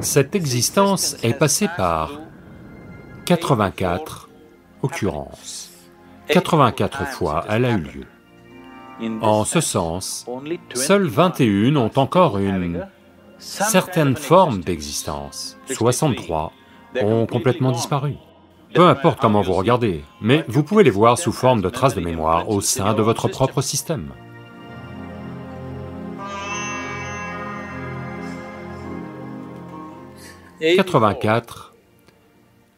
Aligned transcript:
Cette 0.00 0.34
existence 0.34 1.16
est 1.22 1.34
passée 1.34 1.68
par 1.76 2.12
84 3.26 4.28
occurrences. 4.82 5.70
84 6.28 7.06
fois 7.06 7.44
elle 7.48 7.64
a 7.64 7.72
eu 7.72 7.80
lieu. 7.80 8.06
En 9.20 9.44
ce 9.44 9.60
sens, 9.60 10.26
seules 10.74 11.06
21 11.06 11.76
ont 11.76 11.90
encore 11.96 12.38
une 12.38 12.86
certaine 13.38 14.16
forme 14.16 14.60
d'existence. 14.60 15.58
63 15.66 16.52
ont 17.02 17.26
complètement 17.26 17.72
disparu. 17.72 18.14
Peu 18.74 18.86
importe 18.86 19.20
comment 19.20 19.42
vous 19.42 19.54
regardez, 19.54 20.04
mais 20.20 20.44
vous 20.48 20.62
pouvez 20.62 20.84
les 20.84 20.90
voir 20.90 21.18
sous 21.18 21.32
forme 21.32 21.60
de 21.60 21.70
traces 21.70 21.94
de 21.94 22.00
mémoire 22.00 22.48
au 22.48 22.60
sein 22.60 22.94
de 22.94 23.02
votre 23.02 23.28
propre 23.28 23.62
système. 23.62 24.10
84 30.60 31.74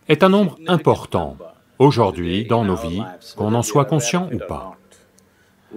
est 0.08 0.22
un 0.22 0.28
nombre 0.28 0.58
important 0.66 1.36
aujourd'hui 1.78 2.44
dans 2.44 2.64
nos 2.64 2.76
vies, 2.76 3.02
qu'on 3.36 3.54
en 3.54 3.62
soit 3.62 3.84
conscient 3.84 4.30
ou 4.32 4.38
pas. 4.38 4.76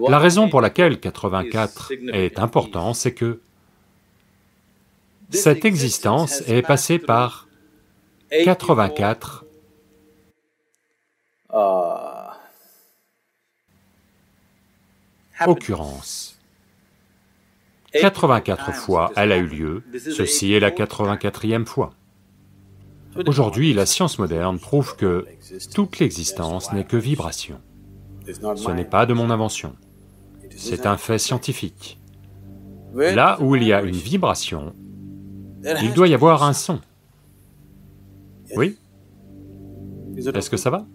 La 0.08 0.20
raison 0.20 0.50
pour 0.50 0.62
laquelle 0.62 1.00
84 1.00 1.91
est 2.12 2.38
important, 2.38 2.94
c'est 2.94 3.14
que 3.14 3.41
cette 5.31 5.66
existence 5.66 6.41
est 6.48 6.62
passée 6.62 7.00
par 7.00 7.48
84 8.30 9.45
occurrences. 15.48 16.34
84 18.02 18.73
fois 18.73 19.12
elle 19.16 19.31
a 19.31 19.38
eu 19.38 19.48
lieu, 19.48 19.84
ceci 19.98 20.53
est 20.53 20.59
la 20.59 20.72
84e 20.72 21.66
fois. 21.66 21.94
Aujourd'hui, 23.28 23.73
la 23.73 23.86
science 23.86 24.20
moderne 24.20 24.59
prouve 24.59 24.95
que 24.95 25.25
toute 25.73 26.00
l'existence 26.00 26.73
n'est 26.73 26.83
que 26.83 26.97
vibration. 26.97 27.61
Ce 28.28 28.72
n'est 28.72 28.86
pas 28.86 29.05
de 29.05 29.14
mon 29.14 29.30
invention, 29.30 29.75
c'est 30.55 30.86
un 30.86 30.97
fait 30.97 31.20
scientifique. 31.20 32.00
Là 32.94 33.38
où 33.42 33.55
il 33.55 33.64
y 33.64 33.73
a 33.73 33.81
une 33.81 33.95
vibration, 33.95 34.73
il 35.81 35.94
doit 35.94 36.08
y 36.08 36.14
avoir 36.14 36.44
un 36.44 36.53
son. 36.53 36.80
Oui. 38.55 38.77
Est-ce 40.17 40.50
que 40.50 40.58
ça 40.58 40.70
va? 40.70 40.86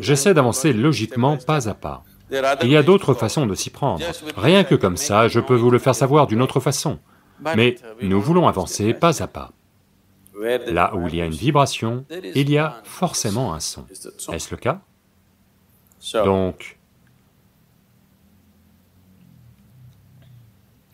J'essaie 0.00 0.34
d'avancer 0.34 0.72
logiquement 0.72 1.36
pas 1.38 1.68
à 1.68 1.74
pas. 1.74 2.04
Il 2.30 2.68
y 2.68 2.76
a 2.76 2.82
d'autres 2.82 3.14
façons 3.14 3.46
de 3.46 3.54
s'y 3.54 3.70
prendre. 3.70 4.04
Rien 4.36 4.64
que 4.64 4.74
comme 4.74 4.96
ça, 4.96 5.28
je 5.28 5.40
peux 5.40 5.56
vous 5.56 5.70
le 5.70 5.78
faire 5.78 5.94
savoir 5.94 6.26
d'une 6.26 6.42
autre 6.42 6.60
façon. 6.60 6.98
Mais 7.56 7.76
nous 8.02 8.20
voulons 8.20 8.48
avancer 8.48 8.94
pas 8.94 9.22
à 9.22 9.26
pas. 9.26 9.52
Là 10.66 10.94
où 10.94 11.08
il 11.08 11.16
y 11.16 11.20
a 11.20 11.24
une 11.24 11.32
vibration, 11.32 12.04
il 12.34 12.50
y 12.50 12.58
a 12.58 12.80
forcément 12.84 13.54
un 13.54 13.60
son. 13.60 13.86
Est-ce 14.32 14.50
le 14.50 14.56
cas? 14.56 14.80
Donc, 16.24 16.78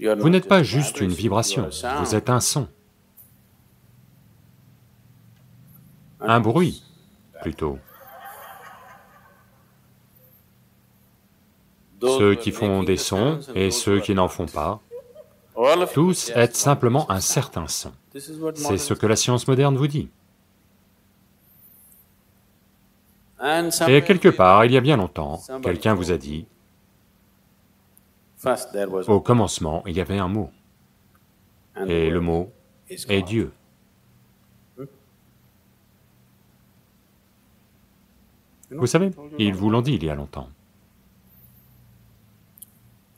vous 0.01 0.29
n'êtes 0.29 0.49
pas 0.49 0.63
juste 0.63 1.01
une 1.01 1.13
vibration, 1.13 1.69
vous 2.01 2.15
êtes 2.15 2.31
un 2.31 2.41
son. 2.41 2.69
Un 6.21 6.41
bruit, 6.41 6.83
plutôt. 7.43 7.79
Ceux 12.05 12.35
qui 12.35 12.53
font 12.53 12.83
des 12.83 12.97
sons 12.97 13.41
et 13.55 13.71
ceux 13.71 14.01
qui 14.01 14.15
n'en 14.15 14.29
font 14.29 14.47
pas, 14.47 14.81
tous 15.93 16.31
êtes 16.35 16.57
simplement 16.57 17.11
un 17.11 17.21
certain 17.21 17.67
son. 17.67 17.93
C'est 18.15 18.79
ce 18.79 18.95
que 18.95 19.07
la 19.07 19.17
science 19.17 19.47
moderne 19.49 19.77
vous 19.77 19.87
dit. 19.87 20.09
Et 23.89 24.03
quelque 24.03 24.29
part, 24.29 24.65
il 24.65 24.73
y 24.73 24.77
a 24.77 24.81
bien 24.81 24.97
longtemps, 24.97 25.41
quelqu'un 25.63 25.95
vous 25.95 26.11
a 26.13 26.17
dit, 26.17 26.47
au 29.09 29.21
commencement, 29.21 29.83
il 29.87 29.97
y 29.97 30.01
avait 30.01 30.19
un 30.19 30.29
mot, 30.29 30.51
et 31.87 32.11
le 32.11 32.21
mot 32.21 32.53
est 32.89 33.23
Dieu. 33.23 33.53
Vous 38.71 38.87
savez, 38.87 39.11
ils 39.39 39.55
vous 39.55 39.71
l'ont 39.71 39.83
dit 39.83 39.95
il 39.95 40.05
y 40.05 40.11
a 40.11 40.15
longtemps. 40.15 40.49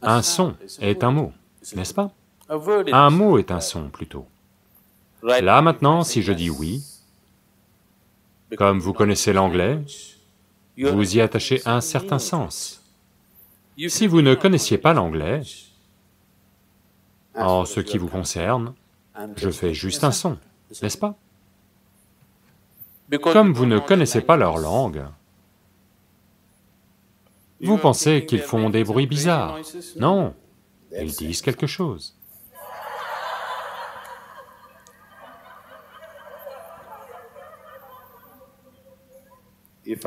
Un 0.07 0.23
son 0.23 0.55
est 0.81 1.03
un 1.03 1.11
mot, 1.11 1.33
n'est-ce 1.75 1.93
pas? 1.93 2.13
Un 2.49 3.11
mot 3.11 3.39
est 3.39 3.51
un 3.51 3.61
son, 3.61 3.89
plutôt. 3.89 4.27
Là 5.23 5.61
maintenant, 5.63 6.05
si 6.05 6.23
je 6.23 6.33
dis 6.33 6.49
oui, 6.49 6.85
comme 8.57 8.79
vous 8.79 8.93
connaissez 8.93 9.33
l'anglais, 9.33 9.83
vous 10.79 11.17
y 11.17 11.21
attachez 11.21 11.61
un 11.67 11.81
certain 11.81 12.21
sens. 12.21 12.85
Si 13.89 14.07
vous 14.07 14.23
ne 14.23 14.37
connaissiez 14.37 14.79
pas 14.79 14.95
l'anglais, 14.95 15.43
en 17.35 17.65
ce 17.65 17.81
qui 17.81 17.99
vous 17.99 18.09
concerne, 18.09 18.75
je 19.37 19.51
fais 19.51 19.75
juste 19.75 20.05
un 20.05 20.13
son, 20.13 20.39
n'est-ce 20.83 20.99
pas? 20.99 21.17
Comme 23.33 23.53
vous 23.53 23.67
ne 23.67 23.81
connaissez 23.81 24.21
pas 24.21 24.37
leur 24.37 24.59
langue, 24.59 25.05
vous 27.61 27.79
pensez 27.79 28.27
qu'ils 28.27 28.43
font 28.43 28.71
des 28.71 28.85
bruits 28.85 29.07
bizarres. 29.07 29.59
Non, 29.99 30.35
ils 30.93 31.13
disent 31.13 31.43
quelque 31.43 31.67
chose. 31.67 32.17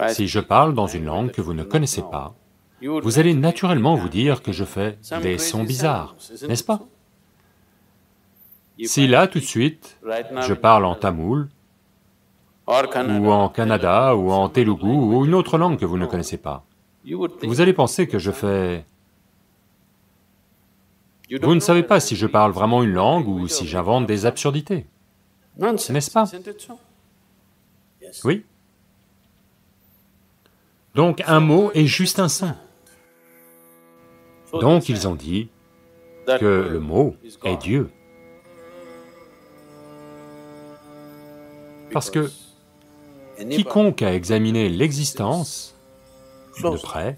Si 0.09 0.27
je 0.27 0.39
parle 0.39 0.73
dans 0.73 0.87
une 0.87 1.05
langue 1.05 1.31
que 1.31 1.41
vous 1.41 1.53
ne 1.53 1.63
connaissez 1.63 2.01
pas, 2.01 2.35
vous 2.81 3.19
allez 3.19 3.33
naturellement 3.33 3.95
vous 3.95 4.09
dire 4.09 4.41
que 4.41 4.51
je 4.51 4.65
fais 4.65 4.97
des 5.21 5.37
sons 5.37 5.63
bizarres, 5.63 6.15
n'est-ce 6.47 6.63
pas? 6.63 6.81
Si 8.85 9.07
là, 9.07 9.27
tout 9.27 9.39
de 9.39 9.45
suite, 9.45 9.97
je 10.03 10.53
parle 10.53 10.85
en 10.85 10.95
tamoul, 10.95 11.49
ou 12.67 13.31
en 13.31 13.49
Canada, 13.49 14.15
ou 14.15 14.31
en 14.31 14.47
Telugu, 14.47 14.85
ou 14.85 15.25
une 15.25 15.33
autre 15.33 15.57
langue 15.57 15.77
que 15.77 15.85
vous 15.85 15.97
ne 15.97 16.05
connaissez 16.05 16.37
pas, 16.37 16.65
vous 17.05 17.61
allez 17.61 17.73
penser 17.73 18.07
que 18.07 18.19
je 18.19 18.31
fais... 18.31 18.85
Vous 21.41 21.53
ne 21.53 21.59
savez 21.59 21.83
pas 21.83 21.99
si 21.99 22.15
je 22.15 22.25
parle 22.25 22.51
vraiment 22.51 22.81
une 22.81 22.93
langue 22.93 23.27
ou 23.27 23.47
si 23.47 23.67
j'invente 23.67 24.07
des 24.07 24.25
absurdités, 24.25 24.87
n'est-ce 25.57 26.11
pas? 26.11 26.25
Oui. 28.23 28.45
Donc 30.95 31.21
un 31.27 31.39
mot 31.39 31.71
est 31.73 31.85
juste 31.85 32.19
un 32.19 32.29
son. 32.29 32.55
Donc 34.53 34.89
ils 34.89 35.07
ont 35.07 35.15
dit 35.15 35.49
que 36.25 36.67
le 36.71 36.79
mot 36.79 37.15
est 37.43 37.57
Dieu. 37.57 37.91
Parce 41.91 42.09
que 42.09 42.31
quiconque 43.49 44.01
a 44.01 44.13
examiné 44.13 44.69
l'existence 44.69 45.75
de 46.57 46.77
près 46.81 47.17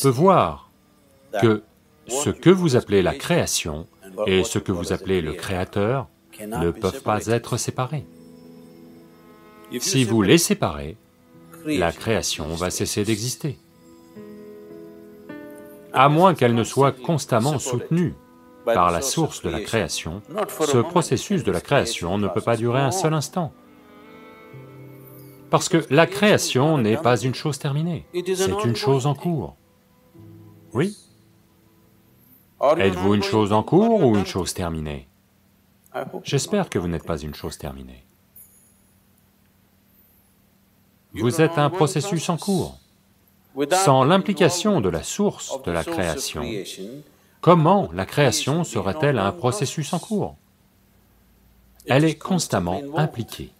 peut 0.00 0.08
voir 0.08 0.70
que 1.40 1.62
ce 2.08 2.30
que 2.30 2.50
vous 2.50 2.76
appelez 2.76 3.02
la 3.02 3.14
création 3.14 3.86
et 4.26 4.44
ce 4.44 4.58
que 4.58 4.72
vous 4.72 4.92
appelez 4.92 5.20
le 5.20 5.32
créateur 5.32 6.08
ne 6.40 6.70
peuvent 6.70 7.02
pas 7.02 7.26
être 7.26 7.56
séparés. 7.56 8.04
Si 9.80 10.04
vous 10.04 10.22
les 10.22 10.38
séparez, 10.38 10.96
la 11.64 11.92
création 11.92 12.48
va 12.54 12.70
cesser 12.70 13.04
d'exister. 13.04 13.58
À 15.92 16.08
moins 16.08 16.34
qu'elle 16.34 16.54
ne 16.54 16.64
soit 16.64 16.92
constamment 16.92 17.58
soutenue 17.58 18.14
par 18.64 18.90
la 18.90 19.02
source 19.02 19.42
de 19.42 19.50
la 19.50 19.60
création, 19.60 20.22
ce 20.60 20.78
processus 20.78 21.44
de 21.44 21.52
la 21.52 21.60
création 21.60 22.18
ne 22.18 22.28
peut 22.28 22.40
pas 22.40 22.56
durer 22.56 22.80
un 22.80 22.90
seul 22.90 23.14
instant. 23.14 23.52
Parce 25.52 25.68
que 25.68 25.84
la 25.90 26.06
création 26.06 26.78
n'est 26.78 26.96
pas 26.96 27.18
une 27.18 27.34
chose 27.34 27.58
terminée, 27.58 28.06
c'est 28.14 28.64
une 28.64 28.74
chose 28.74 29.04
en 29.04 29.14
cours. 29.14 29.54
Oui 30.72 30.96
Êtes-vous 32.78 33.12
une 33.12 33.22
chose 33.22 33.52
en 33.52 33.62
cours 33.62 34.02
ou 34.02 34.16
une 34.16 34.24
chose 34.24 34.54
terminée? 34.54 35.08
J'espère 36.24 36.70
que 36.70 36.78
vous 36.78 36.88
n'êtes 36.88 37.04
pas 37.04 37.18
une 37.18 37.34
chose 37.34 37.58
terminée. 37.58 38.02
Vous 41.12 41.42
êtes 41.42 41.58
un 41.58 41.68
processus 41.68 42.30
en 42.30 42.38
cours. 42.38 42.78
Sans 43.72 44.04
l'implication 44.04 44.80
de 44.80 44.88
la 44.88 45.02
source 45.02 45.62
de 45.64 45.70
la 45.70 45.84
création, 45.84 46.44
comment 47.42 47.90
la 47.92 48.06
création 48.06 48.64
serait-elle 48.64 49.18
un 49.18 49.32
processus 49.32 49.92
en 49.92 49.98
cours? 49.98 50.34
Elle 51.86 52.06
est 52.06 52.16
constamment 52.16 52.80
impliquée. 52.96 53.52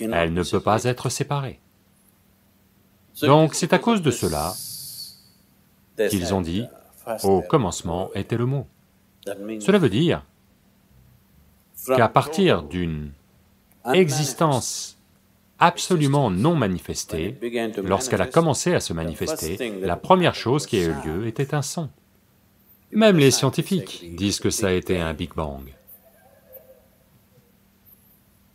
Elle 0.00 0.32
ne 0.32 0.42
peut 0.42 0.60
pas 0.60 0.84
être 0.84 1.08
séparée. 1.08 1.60
Donc 3.22 3.54
c'est 3.54 3.72
à 3.72 3.78
cause 3.78 4.02
de 4.02 4.10
cela 4.10 4.54
qu'ils 6.10 6.34
ont 6.34 6.40
dit, 6.40 6.64
au 7.24 7.42
commencement 7.42 8.10
était 8.14 8.36
le 8.36 8.46
mot. 8.46 8.66
Cela 9.60 9.78
veut 9.78 9.90
dire 9.90 10.24
qu'à 11.86 12.08
partir 12.08 12.62
d'une 12.62 13.12
existence 13.92 14.98
absolument 15.58 16.30
non 16.30 16.54
manifestée, 16.54 17.36
lorsqu'elle 17.82 18.22
a 18.22 18.26
commencé 18.26 18.74
à 18.74 18.80
se 18.80 18.92
manifester, 18.92 19.80
la 19.80 19.96
première 19.96 20.34
chose 20.34 20.66
qui 20.66 20.78
a 20.78 20.84
eu 20.84 20.94
lieu 21.04 21.26
était 21.26 21.54
un 21.54 21.62
son. 21.62 21.88
Même 22.92 23.18
les 23.18 23.30
scientifiques 23.30 24.14
disent 24.16 24.40
que 24.40 24.50
ça 24.50 24.68
a 24.68 24.72
été 24.72 25.00
un 25.00 25.12
Big 25.12 25.34
Bang. 25.34 25.74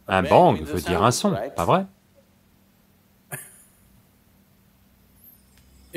Un 0.08 0.24
bang 0.24 0.62
veut 0.62 0.82
dire 0.82 1.04
un 1.04 1.12
son, 1.12 1.36
pas 1.56 1.66
vrai? 1.66 1.86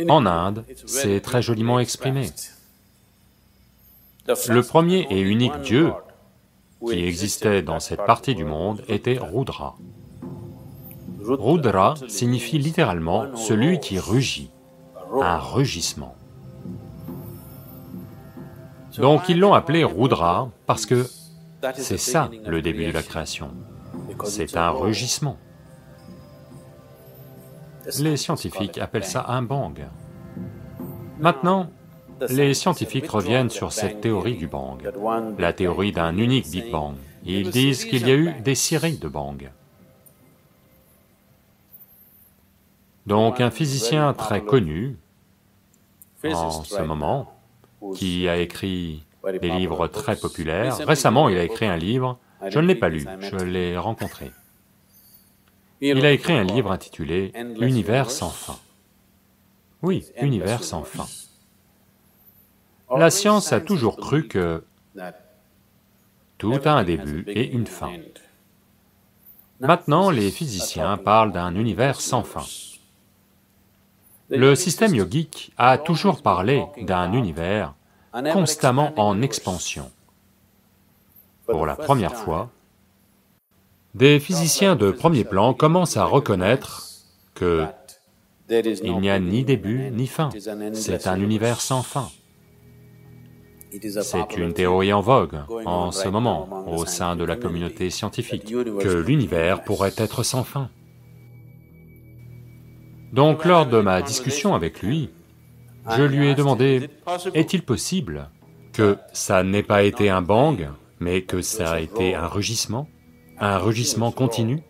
En 0.09 0.27
Inde, 0.27 0.65
c'est 0.87 1.21
très 1.21 1.41
joliment 1.41 1.79
exprimé. 1.81 2.31
Le 4.49 4.63
premier 4.63 5.07
et 5.11 5.21
unique 5.21 5.59
Dieu 5.63 5.93
qui 6.85 7.05
existait 7.05 7.63
dans 7.63 7.81
cette 7.81 8.05
partie 8.05 8.35
du 8.35 8.45
monde 8.45 8.83
était 8.89 9.19
Rudra. 9.19 9.77
Rudra 11.23 11.95
signifie 12.09 12.59
littéralement 12.59 13.35
celui 13.37 13.81
qui 13.81 13.99
rugit, 13.99 14.51
un 15.21 15.39
rugissement. 15.39 16.15
Donc 18.99 19.29
ils 19.29 19.39
l'ont 19.39 19.55
appelé 19.55 19.85
Rudra 19.85 20.51
parce 20.67 20.87
que 20.87 21.07
c'est 21.75 21.99
ça 21.99 22.31
le 22.47 22.63
début 22.63 22.87
de 22.87 22.93
la 22.93 23.03
création, 23.03 23.51
c'est 24.25 24.57
un 24.57 24.71
rugissement. 24.71 25.39
Les 27.99 28.17
scientifiques 28.17 28.79
appellent 28.79 29.05
ça 29.05 29.27
un 29.29 29.43
bang. 29.43 29.87
Maintenant, 31.19 31.71
les 32.29 32.55
scientifiques 32.55 33.09
reviennent 33.09 33.51
sur 33.51 33.73
cette 33.73 34.01
théorie 34.01 34.37
du 34.37 34.47
bang, 34.47 34.91
la 35.39 35.53
théorie 35.53 35.93
d'un 35.93 36.17
unique 36.17 36.51
Big 36.51 36.71
Bang. 36.71 36.95
Ils 37.25 37.51
disent 37.51 37.85
qu'il 37.85 38.07
y 38.07 38.11
a 38.11 38.15
eu 38.15 38.33
des 38.41 38.55
séries 38.55 38.99
de 38.99 39.09
bang. 39.09 39.51
Donc 43.07 43.41
un 43.41 43.51
physicien 43.51 44.13
très 44.15 44.43
connu, 44.43 44.97
en 46.25 46.51
ce 46.51 46.83
moment, 46.83 47.33
qui 47.95 48.29
a 48.29 48.37
écrit 48.39 49.05
des 49.41 49.49
livres 49.49 49.87
très 49.89 50.17
populaires, 50.17 50.77
récemment 50.87 51.29
il 51.29 51.37
a 51.37 51.45
écrit 51.45 51.67
un 51.67 51.77
livre, 51.77 52.19
je 52.49 52.59
ne 52.59 52.67
l'ai 52.67 52.75
pas 52.75 52.89
lu, 52.89 53.07
je 53.21 53.37
l'ai 53.37 53.77
rencontré. 53.77 54.31
Il 55.81 56.05
a 56.05 56.13
écrit 56.13 56.33
un 56.33 56.45
livre 56.45 56.73
intitulé 56.73 57.33
«Univers 57.61 58.11
sans 58.11 58.31
fin». 58.31 58.59
Oui, 59.83 60.07
univers 60.21 60.65
sans 60.65 60.85
fin. 60.85 61.07
La 62.95 63.11
science 63.11 63.53
a 63.53 63.61
toujours 63.61 63.97
cru 63.97 64.27
que 64.27 64.65
tout 66.39 66.59
a 66.65 66.71
un 66.71 66.85
début 66.85 67.25
et 67.29 67.47
une 67.51 67.67
fin. 67.67 67.93
Maintenant, 69.61 70.11
les 70.11 70.31
physiciens 70.31 70.97
parlent 70.97 71.33
d'un 71.33 71.55
univers 71.55 72.01
sans 72.01 72.23
fin. 72.23 72.45
Le 74.29 74.55
système 74.55 74.95
yogique 74.95 75.53
a 75.57 75.79
toujours 75.79 76.23
parlé 76.23 76.65
d'un 76.83 77.13
univers 77.13 77.75
constamment 78.33 78.93
en 78.97 79.23
expansion. 79.23 79.91
Pour 81.47 81.67
la 81.67 81.77
première 81.77 82.15
fois, 82.15 82.51
des 83.95 84.21
physiciens 84.21 84.77
de 84.77 84.91
premier 84.91 85.25
plan 85.25 85.55
commencent 85.55 85.97
à 85.97 86.05
reconnaître 86.05 86.83
que 87.35 87.67
il 88.49 88.99
n'y 89.01 89.11
a 89.11 89.19
ni 89.19 89.45
début 89.45 89.91
ni 89.91 90.07
fin, 90.07 90.31
c'est 90.73 91.07
un 91.07 91.21
univers 91.21 91.61
sans 91.61 91.83
fin. 91.83 92.09
C'est 94.03 94.37
une 94.37 94.53
théorie 94.53 94.93
en 94.93 95.01
vogue 95.01 95.39
en 95.65 95.91
ce 95.91 96.09
moment 96.09 96.67
au 96.69 96.87
sein 96.87 97.17
de 97.17 97.25
la 97.25 97.37
communauté 97.37 97.91
scientifique, 97.91 98.45
que 98.47 99.05
l'univers 99.05 99.65
pourrait 99.65 99.95
être 99.97 100.23
sans 100.23 100.45
fin. 100.45 100.71
Donc 103.13 103.45
lors 103.45 103.67
de 103.67 103.81
ma 103.81 104.03
discussion 104.03 104.55
avec 104.55 104.83
lui, 104.83 105.11
je 105.97 106.03
lui 106.03 106.29
ai 106.29 106.35
demandé, 106.35 106.89
est-il 107.35 107.63
possible 107.63 108.29
que 108.73 108.99
ça 109.13 109.43
n'ait 109.43 109.63
pas 109.63 109.83
été 109.83 110.11
un 110.11 110.23
bang, 110.23 110.69
mais 111.01 111.23
que 111.23 111.43
ça 111.43 111.73
a 111.73 111.81
été 111.81 112.15
un 112.15 112.27
rugissement, 112.27 112.89
un 113.39 113.59
rugissement 113.59 114.11
continu 114.11 114.63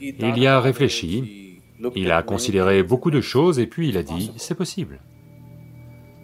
Il 0.00 0.38
y 0.38 0.46
a 0.46 0.60
réfléchi, 0.60 1.60
il 1.94 2.10
a 2.10 2.22
considéré 2.22 2.82
beaucoup 2.82 3.10
de 3.10 3.20
choses 3.20 3.58
et 3.58 3.66
puis 3.66 3.88
il 3.88 3.96
a 3.96 4.02
dit, 4.02 4.32
c'est 4.36 4.54
possible. 4.54 5.00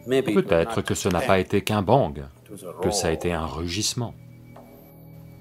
Peut-être 0.06 0.82
que 0.82 0.94
ce 0.94 1.08
n'a 1.08 1.20
pas 1.20 1.38
été 1.38 1.62
qu'un 1.62 1.82
bang, 1.82 2.24
que 2.82 2.90
ça 2.90 3.08
a 3.08 3.12
été 3.12 3.32
un 3.32 3.46
rugissement. 3.46 4.14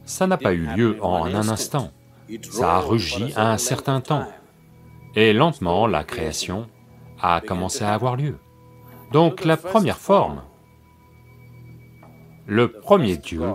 Ça 0.06 0.28
n'a 0.28 0.38
pas 0.38 0.54
eu 0.54 0.68
lieu 0.76 0.98
en 1.02 1.26
un 1.26 1.48
instant, 1.50 1.92
ça 2.50 2.76
a 2.76 2.80
rugi 2.80 3.34
un 3.36 3.58
certain 3.58 4.02
temps. 4.02 4.28
Et 5.16 5.34
lentement, 5.34 5.88
la 5.88 6.04
création 6.04 6.68
a 7.22 7.42
commencé 7.42 7.84
à 7.84 7.94
avoir 7.94 8.16
lieu. 8.16 8.38
Donc 9.12 9.46
la 9.46 9.58
première 9.58 9.98
forme, 9.98 10.42
le 12.46 12.72
premier 12.72 13.18
dieu 13.18 13.54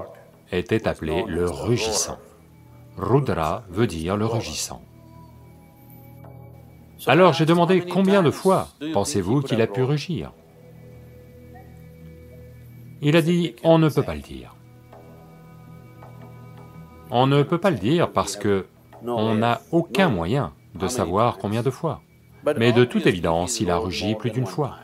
était 0.52 0.86
appelé 0.88 1.24
le 1.26 1.46
rugissant. 1.46 2.18
Rudra 2.96 3.64
veut 3.68 3.86
dire 3.86 4.16
le 4.16 4.26
rugissant. 4.26 4.82
Alors 7.06 7.32
j'ai 7.32 7.46
demandé 7.46 7.80
combien 7.82 8.22
de 8.22 8.30
fois 8.30 8.68
pensez-vous 8.92 9.42
qu'il 9.42 9.60
a 9.60 9.66
pu 9.66 9.82
rugir? 9.82 10.32
Il 13.02 13.16
a 13.16 13.22
dit, 13.22 13.54
on 13.62 13.78
ne 13.78 13.88
peut 13.88 14.02
pas 14.02 14.14
le 14.14 14.22
dire. 14.22 14.54
On 17.10 17.26
ne 17.26 17.42
peut 17.42 17.58
pas 17.58 17.70
le 17.70 17.76
dire 17.76 18.10
parce 18.10 18.36
que 18.36 18.66
on 19.04 19.34
n'a 19.34 19.60
aucun 19.70 20.08
moyen 20.08 20.52
de 20.74 20.88
savoir 20.88 21.38
combien 21.38 21.62
de 21.62 21.70
fois. 21.70 22.00
Mais 22.56 22.72
de 22.72 22.84
toute 22.84 23.06
évidence, 23.06 23.60
il 23.60 23.70
a 23.70 23.76
rugi 23.76 24.14
plus 24.14 24.30
d'une 24.30 24.46
fois. 24.46 24.76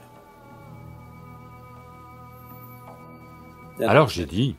Alors 3.80 4.08
j'ai 4.08 4.26
dit, 4.26 4.56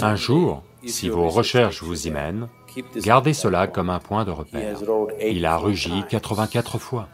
un 0.00 0.16
jour, 0.16 0.62
si 0.84 1.08
vos 1.08 1.28
recherches 1.28 1.82
vous 1.82 2.06
y 2.06 2.10
mènent, 2.10 2.48
gardez 2.96 3.32
cela 3.32 3.66
comme 3.66 3.90
un 3.90 3.98
point 3.98 4.24
de 4.24 4.30
repère. 4.30 4.78
Il 5.20 5.44
a 5.46 5.56
rugi 5.56 6.04
84 6.08 6.78
fois. 6.78 7.08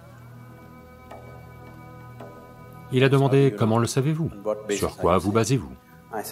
Il 2.93 3.03
a 3.03 3.09
demandé, 3.09 3.55
comment 3.57 3.79
le 3.79 3.87
savez-vous? 3.87 4.31
Sur 4.71 4.97
quoi 4.97 5.19
vous 5.19 5.33
basez-vous? 5.33 5.73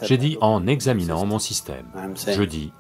J'ai 0.03 0.17
dit, 0.17 0.39
en 0.41 0.67
examinant 0.67 1.27
mon 1.27 1.39
système. 1.39 1.87
Je 2.27 2.43
dis 2.43 2.73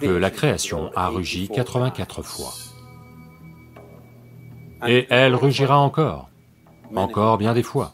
que 0.00 0.06
la 0.06 0.30
création 0.30 0.90
a 0.96 1.08
rugi 1.08 1.48
84 1.48 2.22
fois. 2.22 2.52
Et 4.88 5.06
elle 5.10 5.34
rugira 5.34 5.78
encore, 5.78 6.30
encore 6.96 7.36
bien 7.36 7.52
des 7.52 7.62
fois. 7.62 7.92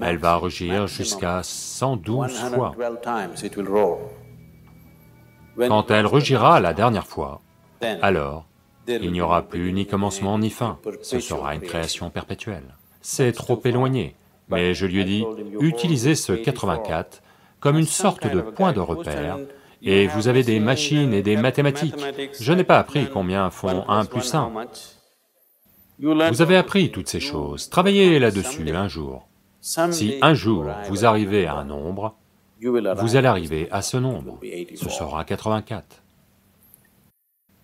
Elle 0.00 0.18
va 0.18 0.36
rugir 0.36 0.86
jusqu'à 0.86 1.42
112 1.42 2.32
fois. 2.54 2.74
Quand 5.58 5.90
elle 5.90 6.06
rugira 6.06 6.60
la 6.60 6.72
dernière 6.72 7.06
fois, 7.06 7.42
alors, 8.00 8.46
il 8.88 9.12
n'y 9.12 9.20
aura 9.20 9.42
plus 9.42 9.72
ni 9.72 9.86
commencement 9.86 10.38
ni 10.38 10.50
fin, 10.50 10.78
ce 11.02 11.20
sera 11.20 11.54
une 11.54 11.60
création 11.60 12.10
perpétuelle. 12.10 12.74
C'est 13.00 13.32
trop 13.32 13.60
éloigné, 13.64 14.16
mais 14.48 14.74
je 14.74 14.86
lui 14.86 15.00
ai 15.00 15.04
dit, 15.04 15.24
utilisez 15.60 16.14
ce 16.14 16.32
84 16.32 17.22
comme 17.60 17.78
une 17.78 17.86
sorte 17.86 18.26
de 18.26 18.40
point 18.40 18.72
de 18.72 18.80
repère, 18.80 19.38
et 19.82 20.06
vous 20.08 20.26
avez 20.28 20.42
des 20.42 20.58
machines 20.58 21.12
et 21.12 21.22
des 21.22 21.36
mathématiques. 21.36 21.94
Je 22.40 22.52
n'ai 22.52 22.64
pas 22.64 22.78
appris 22.78 23.08
combien 23.08 23.50
font 23.50 23.84
1 23.88 24.04
plus 24.04 24.34
1, 24.34 24.52
vous 25.98 26.42
avez 26.42 26.56
appris 26.56 26.90
toutes 26.90 27.08
ces 27.08 27.20
choses, 27.20 27.68
travaillez 27.68 28.18
là-dessus 28.18 28.68
un 28.70 28.88
jour. 28.88 29.28
Si 29.62 30.18
un 30.20 30.34
jour 30.34 30.66
vous 30.88 31.04
arrivez 31.04 31.46
à 31.46 31.54
un 31.54 31.64
nombre, 31.64 32.16
vous 32.60 33.16
allez 33.16 33.28
arriver 33.28 33.68
à 33.70 33.80
ce 33.80 33.96
nombre, 33.96 34.40
ce 34.74 34.90
sera 34.90 35.24
84. 35.24 36.02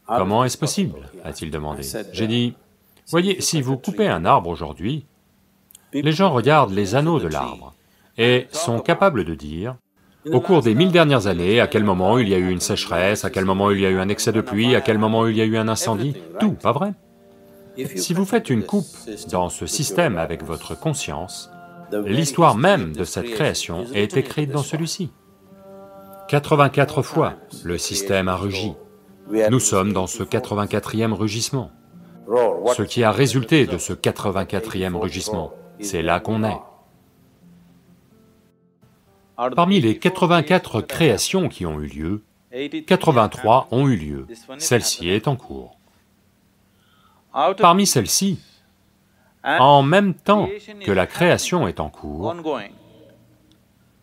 Comment 0.06 0.44
est-ce 0.44 0.56
possible 0.56 1.10
a-t-il 1.24 1.50
demandé. 1.50 1.82
J'ai 2.12 2.28
dit, 2.28 2.54
voyez, 3.08 3.40
si 3.40 3.60
vous 3.60 3.76
coupez 3.76 4.06
un 4.06 4.24
arbre 4.24 4.48
aujourd'hui, 4.48 5.06
les 5.92 6.12
gens 6.12 6.30
regardent 6.30 6.72
les 6.72 6.94
anneaux 6.94 7.18
de 7.18 7.26
l'arbre 7.26 7.74
et 8.16 8.46
sont 8.52 8.78
capables 8.78 9.24
de 9.24 9.34
dire, 9.34 9.74
au 10.30 10.40
cours 10.40 10.62
des 10.62 10.76
mille 10.76 10.92
dernières 10.92 11.26
années, 11.26 11.60
à 11.60 11.66
quel 11.66 11.82
moment 11.82 12.18
il 12.18 12.28
y 12.28 12.34
a 12.34 12.38
eu 12.38 12.48
une 12.48 12.60
sécheresse, 12.60 13.24
à 13.24 13.30
quel 13.30 13.44
moment 13.44 13.72
il 13.72 13.80
y 13.80 13.86
a 13.86 13.90
eu 13.90 13.98
un 13.98 14.08
excès 14.08 14.32
de 14.32 14.40
pluie, 14.40 14.76
à 14.76 14.80
quel 14.80 14.98
moment 14.98 15.26
il 15.26 15.36
y 15.36 15.40
a 15.40 15.44
eu 15.44 15.56
un 15.56 15.66
incendie, 15.66 16.14
tout, 16.38 16.52
pas 16.52 16.72
vrai. 16.72 16.92
Si 17.96 18.14
vous 18.14 18.24
faites 18.24 18.50
une 18.50 18.62
coupe 18.62 18.86
dans 19.30 19.48
ce 19.48 19.66
système 19.66 20.16
avec 20.16 20.44
votre 20.44 20.78
conscience, 20.78 21.50
l'histoire 21.92 22.56
même 22.56 22.94
de 22.94 23.04
cette 23.04 23.30
création 23.30 23.86
est 23.94 24.16
écrite 24.16 24.50
dans 24.50 24.62
celui-ci. 24.62 25.10
84 26.28 27.02
fois, 27.02 27.34
le 27.64 27.78
système 27.78 28.28
a 28.28 28.36
rugi. 28.36 28.74
Nous 29.50 29.60
sommes 29.60 29.92
dans 29.92 30.06
ce 30.06 30.22
84e 30.22 31.12
rugissement. 31.12 31.70
Ce 32.76 32.82
qui 32.82 33.04
a 33.04 33.10
résulté 33.10 33.66
de 33.66 33.78
ce 33.78 33.92
84e 33.92 34.94
rugissement, 34.94 35.52
c'est 35.80 36.02
là 36.02 36.20
qu'on 36.20 36.44
est. 36.44 36.60
Parmi 39.54 39.80
les 39.80 39.98
84 39.98 40.80
créations 40.82 41.48
qui 41.48 41.64
ont 41.64 41.80
eu 41.80 41.86
lieu, 41.86 42.22
83 42.86 43.68
ont 43.70 43.86
eu 43.88 43.96
lieu, 43.96 44.26
celle-ci 44.58 45.08
est 45.08 45.28
en 45.28 45.36
cours. 45.36 45.78
Parmi 47.58 47.86
celles-ci, 47.86 48.40
en 49.58 49.82
même 49.82 50.14
temps 50.14 50.48
que 50.84 50.92
la 50.92 51.06
création 51.06 51.68
est 51.68 51.80
en 51.80 51.88
cours, 51.88 52.34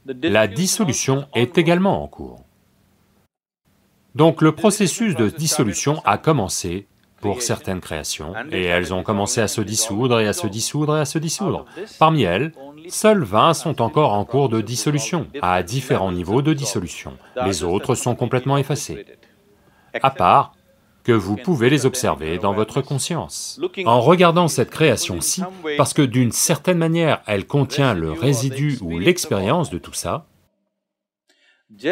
la 0.06 0.48
dissolution 0.48 1.28
est 1.34 1.58
également 1.58 2.04
en 2.04 2.08
cours. 2.08 2.42
Donc 4.14 4.42
le 4.42 4.54
processus 4.54 5.16
de 5.16 5.30
dissolution 5.30 6.02
a 6.06 6.18
commencé 6.18 6.88
pour 7.22 7.42
certaines 7.42 7.82
créations, 7.82 8.34
et 8.52 8.64
elles 8.64 8.94
ont 8.94 9.02
commencé 9.02 9.42
à 9.42 9.48
se 9.48 9.62
dissoudre 9.62 10.20
et 10.20 10.28
à 10.28 10.34
se 10.34 10.48
dissoudre 10.48 10.98
et 10.98 11.00
à 11.00 11.06
se 11.06 11.18
dissoudre. 11.18 11.66
Parmi 11.98 12.24
elles, 12.24 12.52
seules 12.90 13.24
20 13.24 13.54
sont 13.56 13.82
encore 13.82 14.14
en 14.14 14.26
cours 14.26 14.48
de 14.48 14.62
dissolution, 14.62 15.28
à 15.42 15.64
différents 15.64 16.12
niveaux 16.12 16.42
de 16.44 16.54
dissolution. 16.54 17.18
Les 17.46 17.64
autres 17.64 17.96
sont 17.96 18.16
complètement 18.16 18.58
effacées. 18.58 19.06
À 20.02 20.12
part 20.12 20.54
que 21.06 21.12
vous 21.12 21.38
pouvez 21.38 21.70
les 21.70 21.86
observer 21.86 22.40
dans 22.40 22.54
votre 22.54 22.82
conscience. 22.82 23.62
En 23.86 24.02
regardant 24.02 24.48
cette 24.48 24.72
création-ci, 24.72 25.44
parce 25.78 25.94
que 25.94 26.02
d'une 26.02 26.32
certaine 26.32 26.80
manière 26.80 27.22
elle 27.28 27.46
contient 27.46 27.94
le 27.94 28.12
résidu 28.12 28.80
ou 28.82 28.98
l'expérience 28.98 29.70
de 29.70 29.78
tout 29.78 29.94
ça, 29.94 30.26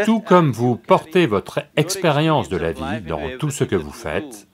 tout 0.06 0.20
comme 0.20 0.52
vous 0.52 0.76
portez 0.76 1.28
votre 1.28 1.62
expérience 1.78 2.50
de 2.50 2.58
la 2.58 2.72
vie 2.72 3.02
dans 3.08 3.38
tout 3.38 3.52
ce 3.52 3.64
que 3.64 3.76
vous 3.76 3.92
faites, 3.92 4.48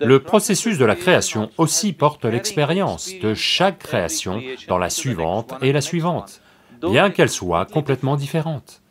le 0.00 0.20
processus 0.20 0.76
de 0.76 0.84
la 0.84 0.96
création 0.96 1.50
aussi 1.58 1.92
porte 1.92 2.24
l'expérience 2.24 3.12
de 3.20 3.34
chaque 3.34 3.78
création 3.78 4.42
dans 4.66 4.78
la 4.78 4.90
suivante 4.90 5.54
et 5.62 5.72
la 5.72 5.80
suivante, 5.80 6.40
bien 6.82 7.10
qu'elle 7.10 7.30
soit 7.30 7.66
complètement 7.66 8.16
différente, 8.16 8.82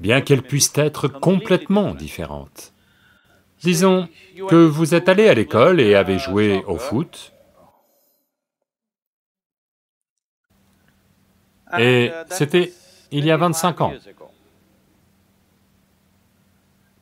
bien 0.00 0.22
qu'elle 0.22 0.42
puisse 0.42 0.72
être 0.76 1.08
complètement 1.08 1.94
différente. 1.94 2.72
Disons 3.62 4.08
que 4.48 4.56
vous 4.66 4.94
êtes 4.94 5.08
allé 5.08 5.28
à 5.28 5.34
l'école 5.34 5.80
et 5.80 5.94
avez 5.94 6.18
joué 6.18 6.62
au 6.66 6.76
foot, 6.76 7.32
et 11.78 12.12
c'était 12.30 12.72
il 13.10 13.24
y 13.24 13.30
a 13.30 13.36
25 13.36 13.80
ans. 13.80 13.92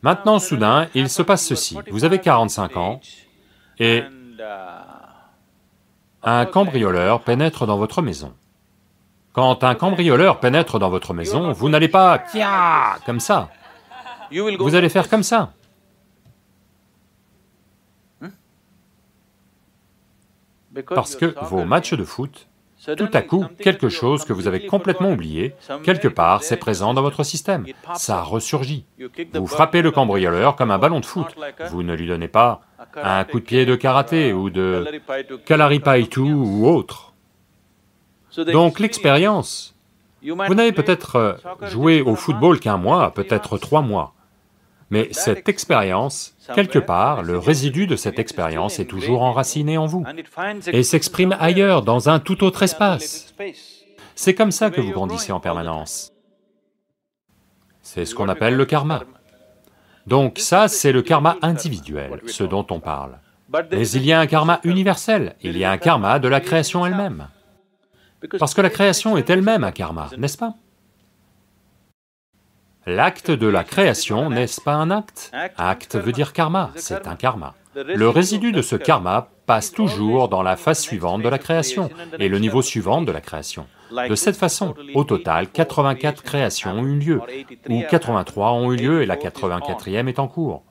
Maintenant, 0.02 0.38
soudain, 0.38 0.88
il 0.94 1.08
se 1.08 1.22
passe 1.22 1.46
ceci, 1.46 1.78
vous 1.90 2.04
avez 2.04 2.20
45 2.20 2.76
ans, 2.76 3.00
et 3.78 4.02
un 6.22 6.46
cambrioleur 6.46 7.22
pénètre 7.22 7.66
dans 7.66 7.78
votre 7.78 8.00
maison. 8.00 8.34
Quand 9.32 9.64
un 9.64 9.74
cambrioleur 9.74 10.40
pénètre 10.40 10.78
dans 10.78 10.90
votre 10.90 11.12
maison, 11.12 11.52
vous 11.52 11.68
n'allez 11.68 11.88
pas 11.88 12.18
«Kia!» 12.32 12.96
comme 13.06 13.18
ça. 13.18 13.50
Vous 14.30 14.74
allez 14.74 14.88
faire 14.88 15.08
comme 15.08 15.24
ça. 15.24 15.52
Parce 20.88 21.16
que 21.16 21.34
vos 21.42 21.64
matchs 21.64 21.94
de 21.94 22.04
foot, 22.04 22.48
tout 22.96 23.08
à 23.12 23.22
coup, 23.22 23.46
quelque 23.60 23.88
chose 23.88 24.24
que 24.24 24.32
vous 24.32 24.46
avez 24.46 24.66
complètement 24.66 25.12
oublié, 25.12 25.54
quelque 25.82 26.08
part, 26.08 26.42
c'est 26.42 26.56
présent 26.56 26.92
dans 26.94 27.02
votre 27.02 27.22
système, 27.24 27.64
ça 27.94 28.22
ressurgit. 28.22 28.84
Vous 29.32 29.46
frappez 29.46 29.82
le 29.82 29.90
cambrioleur 29.90 30.56
comme 30.56 30.70
un 30.70 30.78
ballon 30.78 31.00
de 31.00 31.06
foot, 31.06 31.26
vous 31.70 31.82
ne 31.82 31.94
lui 31.94 32.06
donnez 32.06 32.28
pas 32.28 32.62
un 32.96 33.24
coup 33.24 33.40
de 33.40 33.44
pied 33.44 33.66
de 33.66 33.74
karaté 33.76 34.32
ou 34.32 34.50
de 34.50 34.84
kalaripaitu 35.46 36.20
ou 36.20 36.68
autre. 36.68 37.14
Donc 38.52 38.80
l'expérience, 38.80 39.74
vous 40.22 40.54
n'avez 40.54 40.72
peut-être 40.72 41.16
euh, 41.16 41.34
joué 41.68 42.00
au 42.00 42.16
football 42.16 42.58
qu'un 42.58 42.78
mois, 42.78 43.12
peut-être 43.12 43.58
trois 43.58 43.82
mois, 43.82 44.13
mais 44.90 45.08
cette 45.12 45.48
expérience, 45.48 46.36
quelque 46.54 46.78
part, 46.78 47.22
le 47.22 47.38
résidu 47.38 47.86
de 47.86 47.96
cette 47.96 48.18
expérience 48.18 48.78
est 48.78 48.84
toujours 48.84 49.22
enraciné 49.22 49.78
en 49.78 49.86
vous 49.86 50.04
et 50.66 50.82
s'exprime 50.82 51.36
ailleurs, 51.40 51.82
dans 51.82 52.08
un 52.08 52.18
tout 52.20 52.44
autre 52.44 52.62
espace. 52.62 53.34
C'est 54.14 54.34
comme 54.34 54.52
ça 54.52 54.70
que 54.70 54.80
vous 54.80 54.92
grandissez 54.92 55.32
en 55.32 55.40
permanence. 55.40 56.12
C'est 57.82 58.04
ce 58.04 58.14
qu'on 58.14 58.28
appelle 58.28 58.56
le 58.56 58.64
karma. 58.64 59.02
Donc 60.06 60.38
ça, 60.38 60.68
c'est 60.68 60.92
le 60.92 61.02
karma 61.02 61.36
individuel, 61.42 62.20
ce 62.26 62.44
dont 62.44 62.66
on 62.70 62.80
parle. 62.80 63.18
Mais 63.70 63.88
il 63.88 64.04
y 64.04 64.12
a 64.12 64.20
un 64.20 64.26
karma 64.26 64.60
universel, 64.64 65.36
il 65.40 65.56
y 65.56 65.64
a 65.64 65.70
un 65.70 65.78
karma 65.78 66.18
de 66.18 66.28
la 66.28 66.40
création 66.40 66.84
elle-même. 66.84 67.28
Parce 68.38 68.54
que 68.54 68.60
la 68.60 68.70
création 68.70 69.16
est 69.16 69.28
elle-même 69.30 69.64
un 69.64 69.72
karma, 69.72 70.10
n'est-ce 70.16 70.38
pas? 70.38 70.54
L'acte 72.86 73.30
de 73.30 73.46
la 73.46 73.64
création, 73.64 74.28
n'est-ce 74.28 74.60
pas 74.60 74.74
un 74.74 74.90
acte? 74.90 75.32
Acte 75.56 75.96
veut 75.96 76.12
dire 76.12 76.32
karma, 76.34 76.70
c'est 76.76 77.06
un 77.06 77.16
karma. 77.16 77.54
Le 77.74 78.08
résidu 78.08 78.52
de 78.52 78.60
ce 78.60 78.76
karma 78.76 79.28
passe 79.46 79.72
toujours 79.72 80.28
dans 80.28 80.42
la 80.42 80.56
phase 80.56 80.80
suivante 80.80 81.22
de 81.22 81.28
la 81.28 81.38
création 81.38 81.88
et 82.18 82.28
le 82.28 82.38
niveau 82.38 82.62
suivant 82.62 83.00
de 83.02 83.10
la 83.10 83.20
création. 83.20 83.66
De 84.08 84.14
cette 84.14 84.36
façon, 84.36 84.74
au 84.94 85.04
total, 85.04 85.48
84 85.48 86.22
créations 86.22 86.72
ont 86.72 86.84
eu 86.84 86.98
lieu, 86.98 87.20
ou 87.68 87.82
83 87.88 88.52
ont 88.52 88.72
eu 88.72 88.76
lieu 88.76 89.02
et 89.02 89.06
la 89.06 89.16
84e 89.16 90.08
est 90.08 90.18
en 90.18 90.28
cours. 90.28 90.62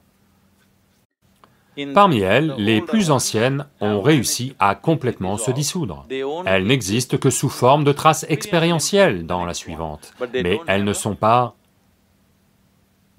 Parmi 1.96 2.20
elles, 2.20 2.54
les 2.60 2.82
plus 2.82 3.10
anciennes 3.10 3.66
ont 3.82 4.02
réussi 4.02 4.56
à 4.60 4.76
complètement 4.76 5.38
se 5.38 5.50
dissoudre. 5.50 6.06
Elles 6.46 6.68
n'existent 6.68 7.18
que 7.18 7.32
sous 7.32 7.50
forme 7.50 7.84
de 7.84 7.92
traces 7.92 8.28
expérientielles 8.30 9.26
dans 9.26 9.46
la 9.46 9.56
suivante, 9.56 10.14
mais 10.34 10.60
elles 10.68 10.84
ne 10.84 10.94
sont 10.94 11.16
pas 11.16 11.56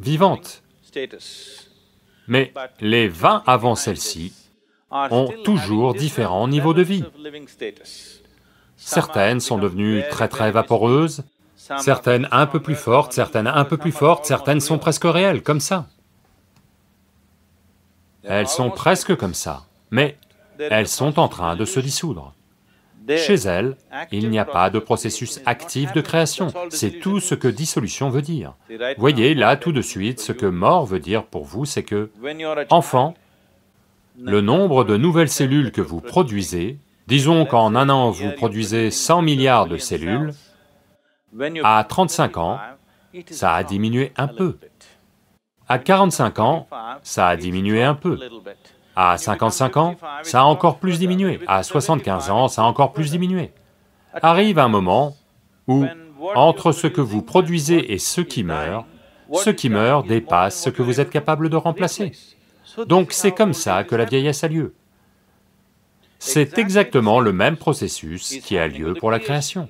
vivantes. 0.05 0.63
Mais 2.29 2.53
les 2.81 3.09
20 3.09 3.43
avant 3.47 3.75
celle-ci 3.75 4.33
ont 4.91 5.33
toujours 5.45 5.95
différents 5.95 6.47
niveaux 6.47 6.75
de 6.75 6.83
vie. 6.83 7.05
Certaines 8.77 9.41
sont 9.41 9.59
devenues 9.59 10.03
très 10.11 10.29
très 10.29 10.51
vaporeuses, 10.51 11.25
certaines 11.79 12.29
un 12.31 12.47
peu 12.47 12.61
plus 12.61 12.77
fortes, 12.77 13.13
certaines 13.13 13.47
un 13.47 13.65
peu 13.65 13.77
plus 13.77 13.93
fortes, 13.93 14.27
certaines 14.27 14.61
sont 14.61 14.79
presque 14.79 15.05
réelles, 15.05 15.43
comme 15.43 15.61
ça. 15.61 15.87
Elles 18.23 18.49
sont 18.49 18.71
presque 18.71 19.17
comme 19.17 19.35
ça, 19.35 19.67
mais 19.91 20.19
elles 20.59 20.89
sont 20.89 21.19
en 21.19 21.29
train 21.29 21.57
de 21.57 21.65
se 21.65 21.81
dissoudre. 21.81 22.35
Chez 23.09 23.35
elles, 23.35 23.77
il 24.13 24.31
n'y 24.31 24.39
a 24.39 24.45
pas 24.45 24.71
de 24.71 24.79
processus 24.79 25.41
actif 25.47 25.93
de 25.93 26.01
création, 26.01 26.53
c'est 26.71 27.01
tout 27.01 27.21
ce 27.21 27.35
que 27.35 27.49
dissolution 27.49 28.09
veut 28.09 28.23
dire. 28.23 28.55
Voyez 28.97 29.35
là 29.35 29.57
tout 29.57 29.73
de 29.73 29.83
suite, 29.83 30.21
ce 30.21 30.33
que 30.33 30.47
mort 30.47 30.87
veut 30.87 31.01
dire 31.01 31.25
pour 31.25 31.45
vous, 31.45 31.65
c'est 31.65 31.83
que, 31.83 32.11
enfant, 32.71 33.15
le 34.21 34.41
nombre 34.41 34.85
de 34.85 34.97
nouvelles 34.97 35.29
cellules 35.29 35.73
que 35.73 35.81
vous 35.81 36.01
produisez, 36.01 36.79
disons 37.07 37.45
qu'en 37.47 37.75
un 37.75 37.89
an 37.89 38.11
vous 38.11 38.31
produisez 38.33 38.91
100 38.91 39.23
milliards 39.23 39.67
de 39.67 39.77
cellules, 39.77 40.33
à 41.63 41.85
35 41.85 42.37
ans, 42.39 42.59
ça 43.31 43.55
a 43.55 43.65
diminué 43.65 44.13
un 44.17 44.29
peu. 44.29 44.57
À 45.69 45.79
45 45.79 46.39
ans, 46.39 46.69
ça 47.03 47.29
a 47.29 47.37
diminué 47.37 47.83
un 47.83 47.95
peu. 47.95 48.19
À 48.97 49.19
55 49.19 49.77
ans, 49.77 49.97
ça 50.23 50.43
a 50.43 50.45
encore 50.45 50.79
plus 50.79 50.99
diminué, 50.99 51.41
à 51.47 51.63
75 51.63 52.31
ans, 52.31 52.49
ça 52.49 52.63
a 52.63 52.65
encore 52.65 52.93
plus 52.93 53.11
diminué. 53.11 53.51
Arrive 54.15 54.59
un 54.59 54.69
moment 54.69 55.17
où, 55.67 55.85
entre 56.35 56.73
ce 56.73 56.87
que 56.87 57.01
vous 57.01 57.23
produisez 57.23 57.93
et 57.93 57.99
ce 57.99 58.21
qui 58.21 58.45
meurt, 58.45 58.87
ce 59.33 59.51
qui 59.51 59.69
meurt 59.69 60.07
dépasse 60.07 60.63
ce 60.63 60.71
que 60.71 60.83
vous 60.83 61.01
êtes 61.01 61.11
capable 61.11 61.49
de 61.49 61.57
remplacer. 61.57 62.13
Donc 62.87 63.13
c'est 63.13 63.33
comme 63.33 63.53
ça 63.53 63.85
que 63.85 63.97
la 63.97 64.05
vieillesse 64.05 64.45
a 64.45 64.49
lieu. 64.49 64.75
C'est 66.19 66.59
exactement 66.59 67.21
le 67.21 67.33
même 67.33 67.57
processus 67.57 68.39
qui 68.43 68.57
a 68.57 68.67
lieu 68.67 68.95
pour 68.95 69.11
la 69.11 69.19
création. 69.19 69.69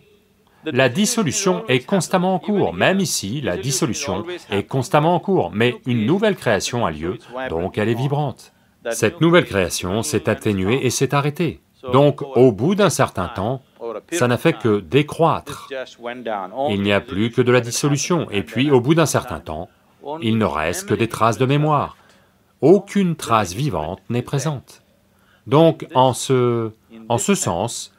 La 0.64 0.88
dissolution 0.88 1.64
est 1.68 1.84
constamment 1.84 2.34
en 2.34 2.38
cours, 2.38 2.72
même 2.72 3.00
ici, 3.00 3.40
la 3.42 3.56
dissolution 3.56 4.24
est 4.50 4.62
constamment 4.62 5.14
en 5.14 5.20
cours, 5.20 5.50
mais 5.52 5.76
une 5.86 6.06
nouvelle 6.06 6.36
création 6.36 6.86
a 6.86 6.90
lieu, 6.90 7.18
donc 7.50 7.76
elle 7.76 7.88
est 7.88 7.94
vibrante. 7.94 8.53
Cette 8.90 9.20
nouvelle 9.20 9.44
création 9.44 10.02
s'est 10.02 10.28
atténuée 10.28 10.84
et 10.84 10.90
s'est 10.90 11.14
arrêtée. 11.14 11.60
Donc, 11.92 12.22
au 12.36 12.52
bout 12.52 12.74
d'un 12.74 12.90
certain 12.90 13.28
temps, 13.28 13.62
ça 14.12 14.28
n'a 14.28 14.38
fait 14.38 14.54
que 14.54 14.80
décroître. 14.80 15.68
Il 16.70 16.82
n'y 16.82 16.92
a 16.92 17.00
plus 17.00 17.30
que 17.30 17.42
de 17.42 17.52
la 17.52 17.60
dissolution, 17.60 18.30
et 18.30 18.42
puis 18.42 18.70
au 18.70 18.80
bout 18.80 18.94
d'un 18.94 19.06
certain 19.06 19.40
temps, 19.40 19.68
il 20.20 20.38
ne 20.38 20.44
reste 20.44 20.88
que 20.88 20.94
des 20.94 21.08
traces 21.08 21.38
de 21.38 21.46
mémoire. 21.46 21.96
Aucune 22.60 23.16
trace 23.16 23.52
vivante 23.52 24.00
n'est 24.08 24.22
présente. 24.22 24.82
Donc, 25.46 25.86
en 25.94 26.14
ce, 26.14 26.70
en 27.08 27.18
ce 27.18 27.34
sens, 27.34 27.94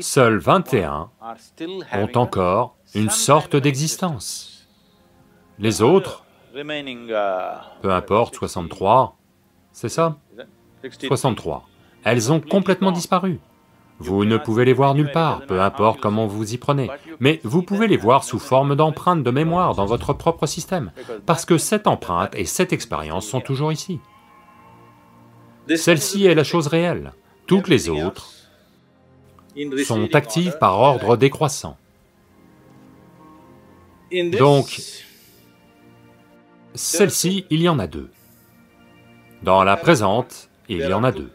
seuls 0.00 0.38
21 0.38 1.10
ont 1.94 2.10
encore 2.16 2.76
une 2.94 3.10
sorte 3.10 3.56
d'existence. 3.56 4.68
Les 5.58 5.80
autres, 5.80 6.24
peu 6.52 7.90
importe, 7.92 8.34
63, 8.34 9.16
c'est 9.72 9.88
ça? 9.88 10.18
63. 10.82 11.68
Elles 12.04 12.32
ont 12.32 12.40
complètement 12.40 12.92
disparu. 12.92 13.40
Vous 13.98 14.24
ne 14.24 14.38
pouvez 14.38 14.64
les 14.64 14.72
voir 14.72 14.94
nulle 14.94 15.12
part, 15.12 15.44
peu 15.44 15.60
importe 15.60 16.00
comment 16.00 16.26
vous 16.26 16.54
y 16.54 16.56
prenez, 16.56 16.90
mais 17.20 17.38
vous 17.44 17.62
pouvez 17.62 17.86
les 17.86 17.98
voir 17.98 18.24
sous 18.24 18.38
forme 18.38 18.74
d'empreintes 18.74 19.22
de 19.22 19.30
mémoire 19.30 19.74
dans 19.74 19.84
votre 19.84 20.14
propre 20.14 20.46
système, 20.46 20.90
parce 21.26 21.44
que 21.44 21.58
cette 21.58 21.86
empreinte 21.86 22.34
et 22.34 22.46
cette 22.46 22.72
expérience 22.72 23.26
sont 23.26 23.42
toujours 23.42 23.72
ici. 23.72 24.00
Celle-ci 25.76 26.24
est 26.24 26.34
la 26.34 26.44
chose 26.44 26.66
réelle, 26.66 27.12
toutes 27.46 27.68
les 27.68 27.90
autres 27.90 28.30
sont 29.84 30.14
actives 30.14 30.56
par 30.58 30.78
ordre 30.78 31.18
décroissant. 31.18 31.76
Donc, 34.10 34.80
celle-ci, 36.74 37.44
il 37.50 37.60
y 37.60 37.68
en 37.68 37.78
a 37.78 37.86
deux. 37.86 38.10
Dans 39.42 39.64
la 39.64 39.76
présente, 39.76 40.50
il 40.68 40.80
y 40.80 40.92
en 40.92 41.02
a 41.02 41.12
deux. 41.12 41.30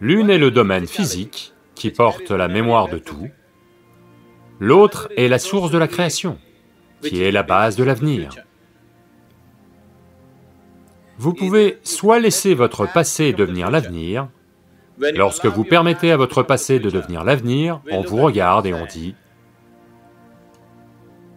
L'une 0.00 0.30
est 0.30 0.38
le 0.38 0.52
domaine 0.52 0.86
physique, 0.86 1.52
qui 1.74 1.90
porte 1.90 2.30
la 2.30 2.46
mémoire 2.46 2.88
de 2.88 2.98
tout, 2.98 3.28
l'autre 4.60 5.08
est 5.16 5.26
la 5.26 5.40
source 5.40 5.72
de 5.72 5.78
la 5.78 5.88
création, 5.88 6.38
qui 7.02 7.22
est 7.22 7.32
la 7.32 7.42
base 7.42 7.74
de 7.74 7.82
l'avenir. 7.82 8.30
Vous 11.18 11.34
pouvez 11.34 11.78
soit 11.82 12.20
laisser 12.20 12.54
votre 12.54 12.86
passé 12.92 13.32
devenir 13.32 13.70
l'avenir, 13.70 14.28
lorsque 14.98 15.46
vous 15.46 15.64
permettez 15.64 16.12
à 16.12 16.16
votre 16.16 16.44
passé 16.44 16.78
de 16.78 16.90
devenir 16.90 17.24
l'avenir, 17.24 17.80
on 17.90 18.02
vous 18.02 18.18
regarde 18.18 18.66
et 18.66 18.74
on 18.74 18.86
dit, 18.86 19.16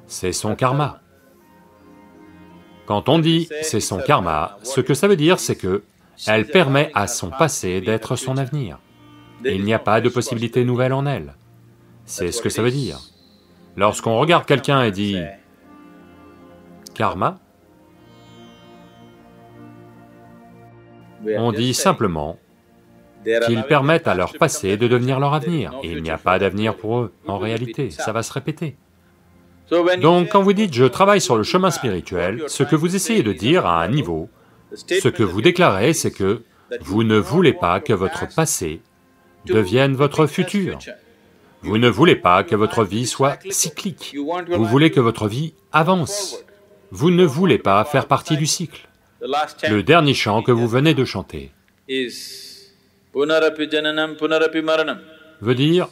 c'est 0.05 0.31
son 0.31 0.55
karma. 0.55 1.01
Quand 2.87 3.09
on 3.09 3.19
dit 3.19 3.49
c'est 3.61 3.81
son 3.81 3.99
karma, 3.99 4.57
ce 4.63 4.79
que 4.79 4.93
ça 4.93 5.07
veut 5.07 5.17
dire 5.17 5.39
c'est 5.39 5.57
que 5.57 5.83
elle 6.25 6.47
permet 6.47 6.89
à 6.95 7.05
son 7.05 7.29
passé 7.29 7.81
d'être 7.81 8.15
son 8.15 8.37
avenir. 8.37 8.79
Il 9.45 9.63
n'y 9.65 9.73
a 9.73 9.79
pas 9.79 10.01
de 10.01 10.09
possibilité 10.09 10.63
nouvelle 10.63 10.93
en 10.93 11.05
elle. 11.05 11.35
C'est 12.05 12.31
ce 12.31 12.41
que 12.41 12.49
ça 12.49 12.63
veut 12.63 12.71
dire. 12.71 12.99
Lorsqu'on 13.75 14.17
regarde 14.17 14.45
quelqu'un 14.45 14.83
et 14.83 14.91
dit 14.91 15.17
karma, 16.95 17.39
on 21.37 21.51
dit 21.51 21.73
simplement 21.73 22.39
qu'ils 23.45 23.63
permettent 23.63 24.07
à 24.07 24.15
leur 24.15 24.33
passé 24.33 24.77
de 24.77 24.87
devenir 24.87 25.19
leur 25.19 25.33
avenir. 25.33 25.73
Il 25.83 26.01
n'y 26.01 26.09
a 26.09 26.17
pas 26.17 26.39
d'avenir 26.39 26.77
pour 26.77 26.99
eux, 26.99 27.13
en 27.27 27.37
réalité, 27.37 27.89
ça 27.91 28.13
va 28.13 28.23
se 28.23 28.31
répéter. 28.31 28.77
Donc 30.01 30.29
quand 30.29 30.41
vous 30.41 30.53
dites 30.53 30.73
«je 30.75 30.85
travaille 30.85 31.21
sur 31.21 31.35
le 31.35 31.43
chemin 31.43 31.71
spirituel», 31.71 32.43
ce 32.47 32.63
que 32.63 32.75
vous 32.75 32.95
essayez 32.95 33.23
de 33.23 33.33
dire 33.33 33.65
à 33.65 33.83
un 33.83 33.87
niveau, 33.89 34.29
ce 34.73 35.07
que 35.07 35.23
vous 35.23 35.41
déclarez, 35.41 35.93
c'est 35.93 36.11
que 36.11 36.41
vous 36.81 37.03
ne 37.03 37.17
voulez 37.17 37.53
pas 37.53 37.79
que 37.79 37.93
votre 37.93 38.33
passé 38.33 38.81
devienne 39.45 39.95
votre 39.95 40.27
futur. 40.27 40.77
Vous 41.61 41.77
ne 41.77 41.89
voulez 41.89 42.15
pas 42.15 42.43
que 42.43 42.55
votre 42.55 42.83
vie 42.83 43.07
soit 43.07 43.39
cyclique. 43.49 44.15
Vous 44.49 44.65
voulez 44.65 44.91
que 44.91 44.99
votre 44.99 45.27
vie 45.27 45.53
avance. 45.71 46.43
Vous 46.91 47.11
ne 47.11 47.25
voulez 47.25 47.57
pas 47.57 47.83
faire 47.83 48.07
partie 48.07 48.37
du 48.37 48.45
cycle. 48.45 48.87
Le 49.21 49.81
dernier 49.81 50.13
chant 50.13 50.43
que 50.43 50.51
vous 50.51 50.67
venez 50.67 50.93
de 50.93 51.03
chanter 51.05 51.51
veut 55.41 55.55
dire 55.55 55.87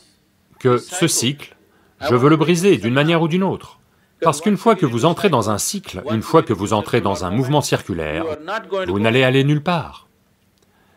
que 0.60 0.78
ce 0.78 1.08
cycle, 1.08 1.55
je 2.02 2.16
veux 2.16 2.30
le 2.30 2.38
briser 2.38 2.78
d'une 2.78 2.94
manière 2.94 3.22
ou 3.22 3.28
d'une 3.28 3.44
autre. 3.44 3.80
Parce 4.22 4.42
qu'une 4.42 4.58
fois 4.58 4.76
que 4.76 4.86
vous 4.86 5.06
entrez 5.06 5.30
dans 5.30 5.50
un 5.50 5.58
cycle, 5.58 6.02
une 6.10 6.22
fois 6.22 6.42
que 6.42 6.54
vous 6.54 6.74
entrez 6.74 7.02
dans 7.02 7.26
un 7.26 7.32
mouvement 7.32 7.62
circulaire, 7.62 8.26
vous 8.88 9.00
n'allez 9.00 9.24
aller 9.24 9.44
nulle 9.44 9.64
part. 9.64 10.08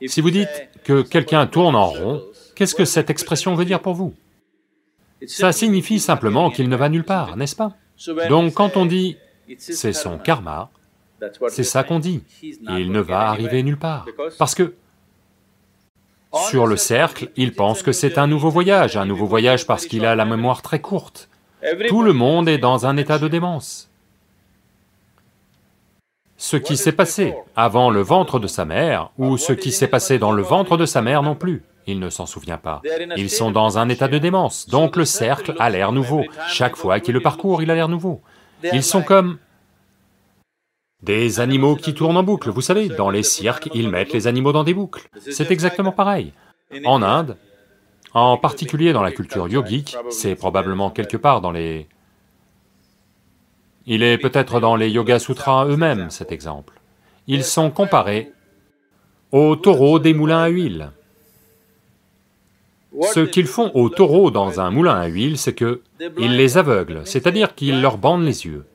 Si 0.06 0.20
vous 0.20 0.30
dites 0.30 0.68
que 0.84 1.02
quelqu'un 1.02 1.46
tourne 1.46 1.74
en 1.74 1.86
rond, 1.86 2.22
qu'est-ce 2.54 2.74
que 2.74 2.84
cette 2.84 3.10
expression 3.10 3.54
veut 3.54 3.64
dire 3.64 3.80
pour 3.80 3.94
vous? 3.94 4.14
Ça 5.26 5.50
signifie 5.50 5.98
simplement 5.98 6.50
qu'il 6.50 6.68
ne 6.68 6.76
va 6.76 6.88
nulle 6.88 7.04
part, 7.04 7.36
n'est-ce 7.36 7.56
pas? 7.56 7.74
Donc 8.28 8.54
quand 8.54 8.76
on 8.76 8.86
dit 8.86 9.16
«c'est 9.58 9.92
son 9.92 10.18
karma», 10.18 10.70
c'est 11.48 11.64
ça 11.64 11.82
qu'on 11.82 11.98
dit, 11.98 12.22
il 12.42 12.92
ne 12.92 13.00
va 13.00 13.28
arriver 13.28 13.64
nulle 13.64 13.78
part, 13.78 14.06
parce 14.38 14.54
que 14.54 14.74
sur 16.34 16.66
le 16.66 16.76
cercle, 16.76 17.30
il 17.36 17.54
pense 17.54 17.82
que 17.82 17.92
c'est 17.92 18.18
un 18.18 18.26
nouveau 18.26 18.50
voyage, 18.50 18.96
un 18.96 19.06
nouveau 19.06 19.26
voyage 19.26 19.66
parce 19.66 19.86
qu'il 19.86 20.04
a 20.04 20.14
la 20.14 20.24
mémoire 20.24 20.62
très 20.62 20.80
courte. 20.80 21.28
Tout 21.88 22.02
le 22.02 22.12
monde 22.12 22.48
est 22.48 22.58
dans 22.58 22.86
un 22.86 22.96
état 22.96 23.18
de 23.18 23.28
démence. 23.28 23.90
Ce 26.36 26.56
qui 26.56 26.76
s'est 26.76 26.92
passé 26.92 27.34
avant 27.56 27.90
le 27.90 28.00
ventre 28.00 28.38
de 28.38 28.46
sa 28.46 28.64
mère, 28.64 29.10
ou 29.18 29.36
ce 29.36 29.52
qui 29.52 29.72
s'est 29.72 29.88
passé 29.88 30.18
dans 30.18 30.30
le 30.30 30.42
ventre 30.42 30.76
de 30.76 30.86
sa 30.86 31.02
mère 31.02 31.22
non 31.22 31.34
plus, 31.34 31.64
il 31.88 31.98
ne 31.98 32.10
s'en 32.10 32.26
souvient 32.26 32.58
pas. 32.58 32.80
Ils 33.16 33.30
sont 33.30 33.50
dans 33.50 33.78
un 33.78 33.88
état 33.88 34.06
de 34.06 34.18
démence, 34.18 34.68
donc 34.68 34.94
le 34.96 35.04
cercle 35.04 35.54
a 35.58 35.68
l'air 35.70 35.90
nouveau. 35.90 36.24
Chaque 36.48 36.76
fois 36.76 37.00
qu'il 37.00 37.14
le 37.14 37.20
parcourt, 37.20 37.62
il 37.62 37.70
a 37.70 37.74
l'air 37.74 37.88
nouveau. 37.88 38.20
Ils 38.72 38.84
sont 38.84 39.02
comme 39.02 39.38
des 41.02 41.40
animaux 41.40 41.76
qui 41.76 41.94
tournent 41.94 42.16
en 42.16 42.22
boucle, 42.22 42.50
vous 42.50 42.60
savez, 42.60 42.88
dans 42.88 43.10
les 43.10 43.22
cirques, 43.22 43.68
ils 43.72 43.88
mettent 43.88 44.12
les 44.12 44.26
animaux 44.26 44.52
dans 44.52 44.64
des 44.64 44.74
boucles. 44.74 45.08
C'est 45.30 45.50
exactement 45.50 45.92
pareil. 45.92 46.32
En 46.84 47.02
Inde, 47.02 47.36
en 48.12 48.36
particulier 48.36 48.92
dans 48.92 49.02
la 49.02 49.12
culture 49.12 49.48
yogique, 49.48 49.96
c'est 50.10 50.34
probablement 50.34 50.90
quelque 50.90 51.16
part 51.16 51.40
dans 51.40 51.52
les... 51.52 51.86
Il 53.86 54.02
est 54.02 54.18
peut-être 54.18 54.60
dans 54.60 54.76
les 54.76 54.90
Yoga 54.90 55.18
Sutras 55.18 55.66
eux-mêmes, 55.66 56.10
cet 56.10 56.30
exemple. 56.32 56.74
Ils 57.26 57.44
sont 57.44 57.70
comparés 57.70 58.32
aux 59.32 59.56
taureaux 59.56 59.98
des 59.98 60.14
moulins 60.14 60.42
à 60.42 60.48
huile. 60.48 60.90
Ce 63.00 63.20
qu'ils 63.20 63.46
font 63.46 63.70
aux 63.74 63.88
taureaux 63.88 64.30
dans 64.30 64.60
un 64.60 64.70
moulin 64.70 64.96
à 64.96 65.06
huile, 65.06 65.38
c'est 65.38 65.54
que 65.54 65.82
ils 66.18 66.36
les 66.36 66.58
aveuglent, 66.58 67.02
c'est-à-dire 67.04 67.54
qu'ils 67.54 67.80
leur 67.80 67.98
bandent 67.98 68.24
les 68.24 68.46
yeux 68.46 68.66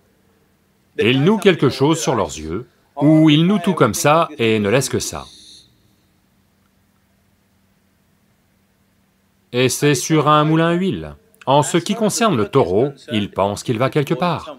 ils 0.98 1.24
nouent 1.24 1.38
quelque 1.38 1.70
chose 1.70 2.00
sur 2.00 2.16
leurs 2.16 2.38
yeux, 2.38 2.68
ou 2.96 3.30
ils 3.30 3.46
nouent 3.46 3.60
tout 3.60 3.74
comme 3.74 3.94
ça 3.94 4.30
et 4.38 4.60
ne 4.60 4.70
laissent 4.70 4.90
que 4.90 5.00
ça. 5.00 5.26
Et 9.52 9.70
c'est 9.70 9.96
sur 9.96 10.28
un 10.28 10.44
moulin 10.44 10.70
à 10.70 10.74
huile. 10.74 11.16
En 11.46 11.62
ce 11.62 11.78
qui 11.78 11.96
concerne 11.96 12.38
le 12.38 12.48
taureau, 12.48 12.92
il 13.12 13.32
pense 13.32 13.64
qu'il 13.64 13.78
va 13.78 13.90
quelque 13.90 14.14
part. 14.14 14.58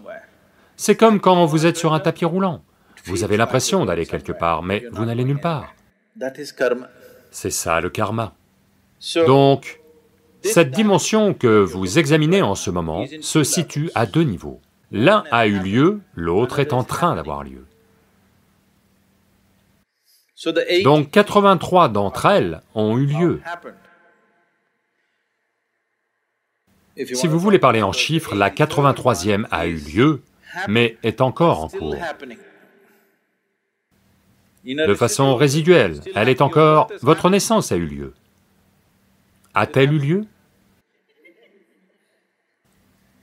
C'est 0.77 0.97
comme 0.97 1.21
quand 1.21 1.47
vous 1.47 1.67
êtes 1.67 1.77
sur 1.77 1.95
un 1.95 2.01
tapis 2.01 2.25
roulant. 2.25 2.63
Vous 3.05 3.23
avez 3.25 3.37
l'impression 3.37 3.85
d'aller 3.85 4.07
quelque 4.07 4.33
part, 4.33 4.63
mais 4.63 4.85
vous 4.93 5.05
n'allez 5.05 5.25
nulle 5.25 5.41
part. 5.41 5.75
C'est 7.31 7.51
ça 7.51 7.81
le 7.81 7.91
karma. 7.91 8.35
Donc, 9.27 9.81
cette 10.43 10.71
dimension 10.71 11.35
que 11.35 11.63
vous 11.63 11.99
examinez 11.99 12.43
en 12.43 12.55
ce 12.55 12.71
moment 12.71 13.05
se 13.21 13.43
situe 13.43 13.91
à 13.95 14.07
deux 14.07 14.23
niveaux. 14.23 14.61
L'un 14.93 15.25
a 15.31 15.47
eu 15.47 15.59
lieu, 15.59 16.01
l'autre 16.15 16.59
est 16.59 16.73
en 16.73 16.85
train 16.85 17.17
d'avoir 17.17 17.45
lieu. 17.45 17.67
Donc 20.83 21.11
83 21.11 21.89
d'entre 21.89 22.27
elles 22.27 22.61
ont 22.75 22.99
eu 22.99 23.07
lieu. 23.07 23.41
Si 27.15 27.27
vous 27.27 27.39
voulez 27.39 27.59
parler 27.59 27.83
en 27.83 27.93
chiffres, 27.93 28.35
la 28.35 28.51
83e 28.51 29.47
a 29.51 29.67
eu 29.67 29.77
lieu, 29.77 30.23
mais 30.69 30.97
est 31.03 31.21
encore 31.21 31.65
en 31.65 31.69
cours. 31.69 31.97
De 34.65 34.95
façon 34.95 35.35
résiduelle, 35.35 36.01
elle 36.15 36.29
est 36.29 36.41
encore... 36.41 36.91
Votre 37.03 37.31
naissance 37.31 37.73
a 37.73 37.77
eu 37.77 37.87
lieu. 37.87 38.15
A-t-elle 39.55 39.93
eu 39.93 39.99
lieu? 39.99 40.27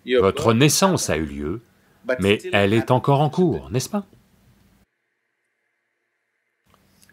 Votre 0.06 0.54
naissance 0.54 1.10
a 1.10 1.18
eu 1.18 1.26
lieu, 1.26 1.62
mais 2.20 2.40
elle 2.52 2.74
est 2.74 2.92
encore 2.92 3.22
en 3.22 3.30
cours, 3.30 3.70
n'est-ce 3.72 3.90
pas? 3.90 4.06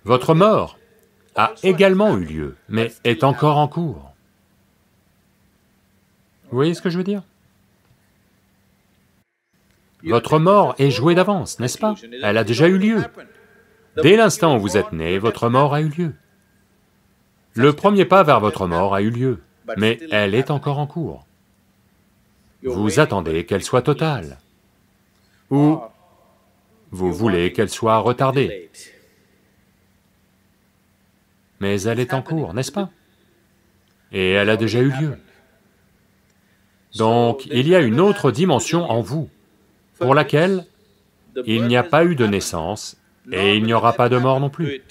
Votre 0.04 0.34
mort 0.34 0.78
a 1.36 1.52
également 1.62 2.16
eu 2.16 2.24
lieu, 2.24 2.56
mais 2.68 2.92
est 3.04 3.24
encore 3.24 3.58
en 3.58 3.68
cours. 3.68 4.12
Vous 6.50 6.56
voyez 6.56 6.74
ce 6.74 6.80
que 6.80 6.88
je 6.88 6.96
veux 6.96 7.04
dire? 7.04 7.22
Votre 10.02 10.38
mort 10.38 10.74
est 10.78 10.90
jouée 10.90 11.14
d'avance, 11.14 11.58
n'est-ce 11.58 11.78
pas? 11.78 11.94
Elle 12.22 12.38
a 12.38 12.44
déjà 12.44 12.68
eu 12.68 12.78
lieu. 12.78 13.04
Dès 14.02 14.16
l'instant 14.16 14.56
où 14.56 14.60
vous 14.60 14.76
êtes 14.76 14.92
né, 14.92 15.18
votre 15.18 15.48
mort 15.48 15.74
a 15.74 15.82
eu 15.82 15.88
lieu. 15.88 16.14
Le 17.54 17.72
premier 17.72 18.04
pas 18.04 18.22
vers 18.22 18.40
votre 18.40 18.66
mort 18.66 18.94
a 18.94 19.02
eu 19.02 19.10
lieu, 19.10 19.42
mais 19.76 19.98
elle 20.10 20.34
est 20.34 20.50
encore 20.50 20.78
en 20.78 20.86
cours 20.86 21.27
vous 22.62 23.00
attendez 23.00 23.46
qu'elle 23.46 23.62
soit 23.62 23.82
totale, 23.82 24.38
ou 25.50 25.80
vous 26.90 27.12
voulez 27.12 27.52
qu'elle 27.52 27.70
soit 27.70 27.98
retardée. 27.98 28.70
Mais 31.60 31.82
elle 31.82 32.00
est 32.00 32.14
en 32.14 32.22
cours, 32.22 32.54
n'est-ce 32.54 32.72
pas? 32.72 32.90
Et 34.12 34.32
elle 34.32 34.50
a 34.50 34.56
déjà 34.56 34.80
eu 34.80 34.90
lieu. 34.90 35.18
Donc, 36.96 37.46
il 37.46 37.68
y 37.68 37.74
a 37.74 37.80
une 37.80 38.00
autre 38.00 38.30
dimension 38.30 38.90
en 38.90 39.00
vous, 39.00 39.28
pour 39.98 40.14
laquelle 40.14 40.64
il 41.44 41.66
n'y 41.66 41.76
a 41.76 41.82
pas 41.82 42.04
eu 42.04 42.14
de 42.14 42.26
naissance 42.26 42.96
et 43.30 43.56
il 43.56 43.64
n'y 43.64 43.74
aura 43.74 43.92
pas 43.92 44.08
de 44.08 44.16
mort 44.16 44.40
non 44.40 44.50
plus. 44.50 44.82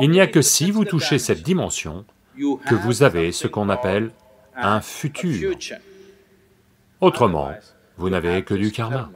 Il 0.00 0.10
n'y 0.10 0.20
a 0.20 0.26
que 0.26 0.40
si 0.40 0.70
vous 0.70 0.84
touchez 0.84 1.18
cette 1.18 1.42
dimension 1.42 2.04
que 2.36 2.74
vous 2.74 3.02
avez 3.02 3.32
ce 3.32 3.46
qu'on 3.46 3.68
appelle 3.68 4.10
un 4.56 4.80
futur. 4.80 5.56
Autrement, 7.00 7.52
vous 7.96 8.10
n'avez 8.10 8.42
que 8.42 8.54
du 8.54 8.72
karma. 8.72 9.10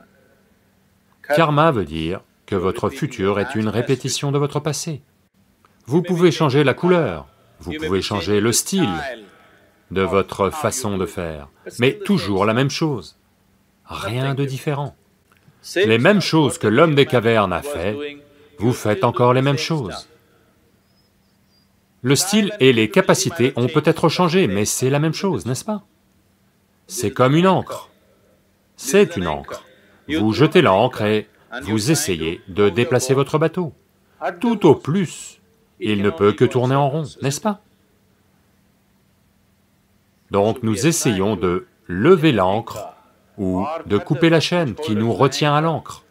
Karma 1.34 1.70
veut 1.70 1.84
dire 1.84 2.20
que 2.46 2.56
votre 2.56 2.88
futur 2.88 3.38
est 3.38 3.54
une 3.54 3.68
répétition 3.68 4.32
de 4.32 4.38
votre 4.38 4.60
passé. 4.60 5.02
Vous 5.86 6.02
pouvez 6.02 6.30
changer 6.30 6.64
la 6.64 6.74
couleur, 6.74 7.26
vous 7.60 7.72
pouvez 7.72 8.02
changer 8.02 8.40
le 8.40 8.52
style 8.52 8.88
de 9.90 10.02
votre 10.02 10.50
façon 10.50 10.98
de 10.98 11.06
faire, 11.06 11.48
mais 11.78 11.94
toujours 11.94 12.44
la 12.44 12.54
même 12.54 12.70
chose, 12.70 13.16
rien 13.86 14.34
de 14.34 14.44
différent. 14.44 14.94
Les 15.76 15.98
mêmes 15.98 16.20
choses 16.20 16.58
que 16.58 16.66
l'homme 16.66 16.94
des 16.94 17.06
cavernes 17.06 17.52
a 17.52 17.62
fait, 17.62 17.96
vous 18.58 18.72
faites 18.72 19.04
encore 19.04 19.32
les 19.32 19.42
mêmes 19.42 19.58
choses. 19.58 20.08
Le 22.02 22.14
style 22.14 22.52
et 22.60 22.72
les 22.72 22.90
capacités 22.90 23.52
ont 23.56 23.66
peut-être 23.66 24.08
changé, 24.08 24.46
mais 24.46 24.64
c'est 24.64 24.90
la 24.90 24.98
même 24.98 25.14
chose, 25.14 25.46
n'est-ce 25.46 25.64
pas? 25.64 25.82
C'est 26.88 27.12
comme 27.12 27.37
une 27.37 27.46
encre. 27.46 27.90
C'est 28.77 29.16
une 29.16 29.29
encre. 29.29 29.64
Vous 30.09 30.33
jetez 30.33 30.62
l'encre 30.62 31.03
et 31.03 31.29
vous 31.62 31.90
essayez 31.90 32.40
de 32.48 32.70
déplacer 32.70 33.14
votre 33.14 33.38
bateau. 33.38 33.74
Tout 34.40 34.66
au 34.66 34.74
plus, 34.74 35.40
il 35.79 36.03
ne 36.03 36.11
peut 36.11 36.33
que 36.33 36.44
tourner 36.44 36.74
en 36.74 36.88
rond, 36.88 37.05
n'est-ce 37.22 37.40
pas? 37.40 37.61
Donc 40.31 40.62
nous 40.62 40.87
essayons 40.87 41.37
de 41.37 41.66
lever 41.87 42.33
l'encre 42.33 42.94
ou 43.37 43.66
de 43.87 43.98
couper 43.98 44.31
la 44.31 44.40
chaîne 44.40 44.74
qui 44.74 44.96
nous 44.96 45.12
retient 45.12 45.55
à 45.55 45.61
l'encre, 45.61 46.05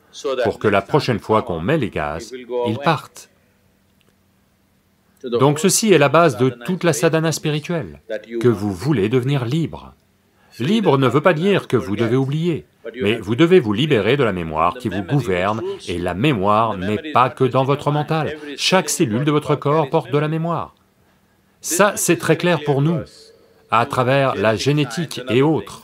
pour 0.44 0.60
que 0.60 0.68
la 0.68 0.82
prochaine 0.82 1.20
fois 1.20 1.42
qu'on 1.42 1.60
met 1.60 1.78
les 1.78 1.90
gaz, 1.90 2.32
ils 2.68 2.80
partent. 2.80 3.30
Donc 5.24 5.60
ceci 5.60 5.92
est 5.92 5.98
la 5.98 6.10
base 6.10 6.38
de 6.38 6.50
toute 6.50 6.84
la 6.84 6.94
sadhana 6.94 7.32
spirituelle, 7.32 8.02
que 8.40 8.48
vous 8.48 8.72
voulez 8.72 9.10
devenir 9.10 9.44
libre. 9.44 9.94
Libre 10.60 10.98
ne 10.98 11.08
veut 11.08 11.22
pas 11.22 11.34
dire 11.34 11.68
que 11.68 11.78
vous 11.78 11.96
devez 11.96 12.16
oublier, 12.16 12.66
mais 13.02 13.18
vous 13.18 13.36
devez 13.36 13.60
vous 13.60 13.74
libérer 13.74 14.18
de 14.18 14.24
la 14.24 14.34
mémoire 14.34 14.78
qui 14.78 14.90
vous 14.90 15.04
gouverne, 15.04 15.62
et 15.88 15.98
la 15.98 16.14
mémoire 16.14 16.78
n'est 16.78 17.12
pas 17.12 17.30
que 17.30 17.44
dans 17.44 17.64
votre 17.64 17.92
mental, 17.92 18.38
chaque 18.58 18.90
cellule 18.90 19.24
de 19.24 19.32
votre 19.32 19.56
corps 19.56 19.90
porte 19.90 20.12
de 20.12 20.18
la 20.18 20.28
mémoire. 20.28 20.74
Ça, 21.62 21.94
c'est 21.96 22.18
très 22.18 22.38
clair 22.38 22.60
pour 22.66 22.82
nous, 22.82 23.00
à 23.72 23.86
travers 23.86 24.36
la 24.36 24.56
génétique 24.56 25.22
et 25.30 25.42
autres. 25.42 25.84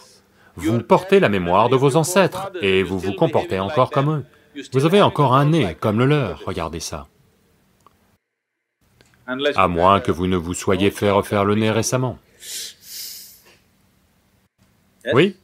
Vous 0.56 0.80
portez 0.80 1.20
la 1.20 1.30
mémoire 1.30 1.70
de 1.70 1.76
vos 1.76 1.96
ancêtres, 1.96 2.52
et 2.62 2.84
vous 2.84 3.00
vous 3.00 3.14
comportez 3.14 3.60
encore 3.60 3.90
comme 3.90 4.12
eux. 4.12 4.26
Vous 4.72 4.86
avez 4.86 5.02
encore 5.02 5.34
un 5.34 5.46
nez 5.46 5.76
comme 5.80 6.00
le 6.00 6.06
leur, 6.06 6.44
regardez 6.46 6.80
ça. 6.80 7.08
À 9.56 9.68
moins 9.68 10.00
que 10.00 10.12
vous 10.12 10.28
ne 10.28 10.38
vous 10.38 10.54
soyez 10.54 10.92
fait 10.92 11.10
refaire 11.10 11.46
le 11.46 11.56
nez 11.56 11.72
récemment. 11.72 12.20
Oui 15.12 15.36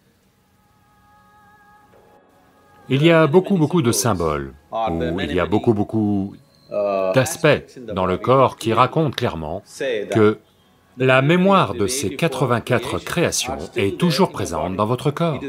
Il 2.88 3.04
y 3.04 3.12
a 3.12 3.28
beaucoup, 3.28 3.58
beaucoup 3.58 3.82
de 3.82 3.91
symboles, 3.91 4.54
ou 4.72 5.19
il 5.19 5.34
y 5.34 5.39
a 5.39 5.45
beaucoup, 5.45 5.74
beaucoup 5.74 6.36
d'aspects 7.13 7.80
dans 7.93 8.06
le 8.06 8.17
corps 8.17 8.58
qui 8.58 8.74
racontent 8.74 9.12
clairement 9.12 9.63
que 10.12 10.39
la 10.98 11.22
mémoire 11.22 11.76
de 11.76 11.88
ces 11.88 12.15
84 12.15 13.00
créations 13.00 13.58
est 13.78 13.98
toujours 13.98 14.32
présente 14.32 14.76
dans 14.76 14.86
votre 14.86 15.12
corps. 15.12 15.39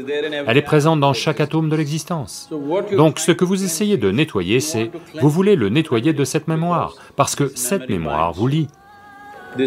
Elle 0.47 0.57
est 0.57 0.61
présente 0.61 0.99
dans 0.99 1.13
chaque 1.13 1.41
atome 1.41 1.69
de 1.69 1.75
l'existence. 1.75 2.49
Donc 2.95 3.19
ce 3.19 3.31
que 3.31 3.43
vous 3.43 3.63
essayez 3.63 3.97
de 3.97 4.11
nettoyer, 4.11 4.61
c'est, 4.61 4.91
vous 5.19 5.29
voulez 5.29 5.55
le 5.55 5.69
nettoyer 5.69 6.13
de 6.13 6.23
cette 6.23 6.47
mémoire, 6.47 6.95
parce 7.15 7.35
que 7.35 7.47
cette 7.55 7.89
mémoire 7.89 8.31
vous 8.33 8.47
lie. 8.47 8.67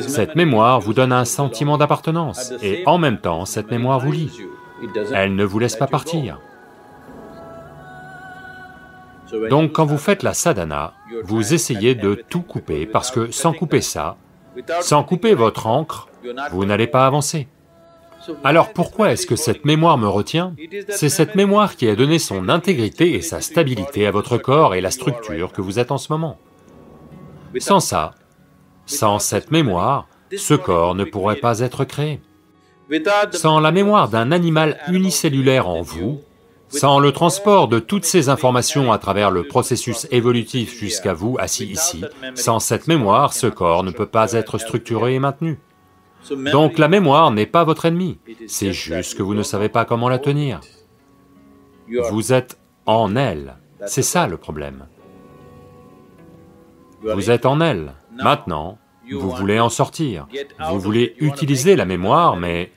Cette 0.01 0.35
mémoire 0.35 0.81
vous 0.81 0.95
donne 0.95 1.13
un 1.13 1.25
sentiment 1.25 1.79
d'appartenance, 1.79 2.53
et 2.63 2.83
en 2.87 2.99
même 2.99 3.19
temps, 3.19 3.45
cette 3.45 3.71
mémoire 3.71 4.01
vous 4.01 4.13
lie. 4.13 4.41
Elle 5.13 5.35
ne 5.35 5.45
vous 5.45 5.59
laisse 5.59 5.77
pas 5.77 5.87
partir. 5.87 6.39
Donc 9.51 9.73
quand 9.73 9.85
vous 9.85 9.99
faites 9.99 10.23
la 10.23 10.35
sadhana, 10.35 10.93
vous 11.25 11.55
essayez 11.55 11.95
de 11.95 12.15
tout 12.15 12.43
couper, 12.43 12.87
parce 12.87 13.11
que 13.11 13.31
sans 13.31 13.53
couper 13.53 13.81
ça, 13.81 14.17
sans 14.81 15.03
couper 15.03 15.35
votre 15.35 15.67
encre, 15.67 16.09
vous 16.51 16.65
n'allez 16.65 16.87
pas 16.87 17.07
avancer. 17.07 17.49
Alors 18.43 18.73
pourquoi 18.73 19.13
est-ce 19.13 19.27
que 19.27 19.37
cette 19.37 19.65
mémoire 19.65 19.99
me 19.99 20.09
retient? 20.09 20.55
C'est 20.89 21.11
cette 21.11 21.35
mémoire 21.35 21.77
qui 21.77 21.89
a 21.89 21.95
donné 21.95 22.19
son 22.19 22.49
intégrité 22.49 23.15
et 23.15 23.21
sa 23.21 23.41
stabilité 23.41 24.07
à 24.07 24.11
votre 24.11 24.39
corps 24.39 24.75
et 24.75 24.81
la 24.81 24.91
structure 24.91 25.53
que 25.53 25.61
vous 25.61 25.79
êtes 25.79 25.91
en 25.91 25.99
ce 25.99 26.13
moment. 26.13 26.39
Sans 27.59 27.81
ça, 27.81 28.13
sans 28.87 29.19
cette 29.19 29.51
mémoire, 29.51 30.07
ce 30.37 30.55
corps 30.55 30.95
ne 30.95 31.05
pourrait 31.05 31.37
pas 31.37 31.61
être 31.61 31.85
créé. 31.85 32.21
Sans 33.33 33.61
la 33.61 33.73
mémoire 33.73 34.09
d'un 34.09 34.31
animal 34.31 34.79
unicellulaire 34.89 35.69
en 35.69 35.83
vous, 35.83 36.21
sans 36.69 36.99
le 36.99 37.13
transport 37.13 37.69
de 37.69 37.79
toutes 37.79 38.05
ces 38.05 38.29
informations 38.29 38.93
à 38.93 38.99
travers 38.99 39.31
le 39.31 39.45
processus 39.45 40.07
évolutif 40.11 40.79
jusqu'à 40.79 41.15
vous 41.15 41.37
assis 41.39 41.67
ici, 41.67 42.05
sans 42.35 42.59
cette 42.59 42.89
mémoire, 42.89 43.33
ce 43.33 43.47
corps 43.47 43.85
ne 43.85 43.91
peut 43.91 44.07
pas 44.07 44.33
être 44.33 44.59
structuré 44.59 45.15
et 45.15 45.19
maintenu. 45.19 45.59
Donc 46.53 46.79
la 46.79 46.89
mémoire 46.89 47.31
n'est 47.31 47.47
pas 47.47 47.65
votre 47.65 47.85
ennemi, 47.85 48.19
c'est 48.47 48.73
juste 48.73 49.17
que 49.17 49.23
vous 49.23 49.35
ne 49.35 49.43
savez 49.43 49.69
pas 49.69 49.85
comment 49.85 50.09
la 50.09 50.19
tenir. 50.19 50.61
Vous 52.11 52.33
êtes 52.33 52.59
en 52.87 53.15
elle, 53.15 53.57
c'est 53.87 54.03
ça 54.03 54.27
le 54.27 54.37
problème. 54.37 54.87
Vous 57.03 57.31
êtes 57.31 57.45
en 57.45 57.61
elle. 57.61 57.93
Maintenant, 58.23 58.79
vous 59.11 59.31
voulez 59.31 59.61
en 59.61 59.69
sortir. 59.69 60.27
Vous 60.71 60.81
voulez 60.81 61.15
utiliser 61.19 61.77
la 61.77 61.85
mémoire, 61.85 62.37
mais 62.37 62.73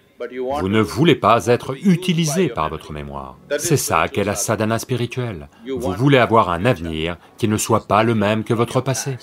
vous 0.59 0.69
ne 0.69 0.81
voulez 0.81 1.15
pas 1.15 1.45
être 1.45 1.75
utilisé 1.85 2.49
par 2.49 2.69
votre 2.69 2.91
mémoire. 2.91 3.37
C'est 3.57 3.77
ça 3.77 4.07
qu'est 4.07 4.23
la 4.23 4.35
sadhana 4.35 4.79
spirituelle. 4.79 5.49
Vous 5.67 5.93
voulez 5.93 6.17
avoir 6.17 6.49
un 6.49 6.65
avenir 6.65 7.17
qui 7.37 7.47
ne 7.47 7.57
soit 7.57 7.87
pas 7.87 8.03
le 8.03 8.15
même 8.15 8.43
que 8.43 8.53
votre 8.53 8.81
passé. 8.81 9.17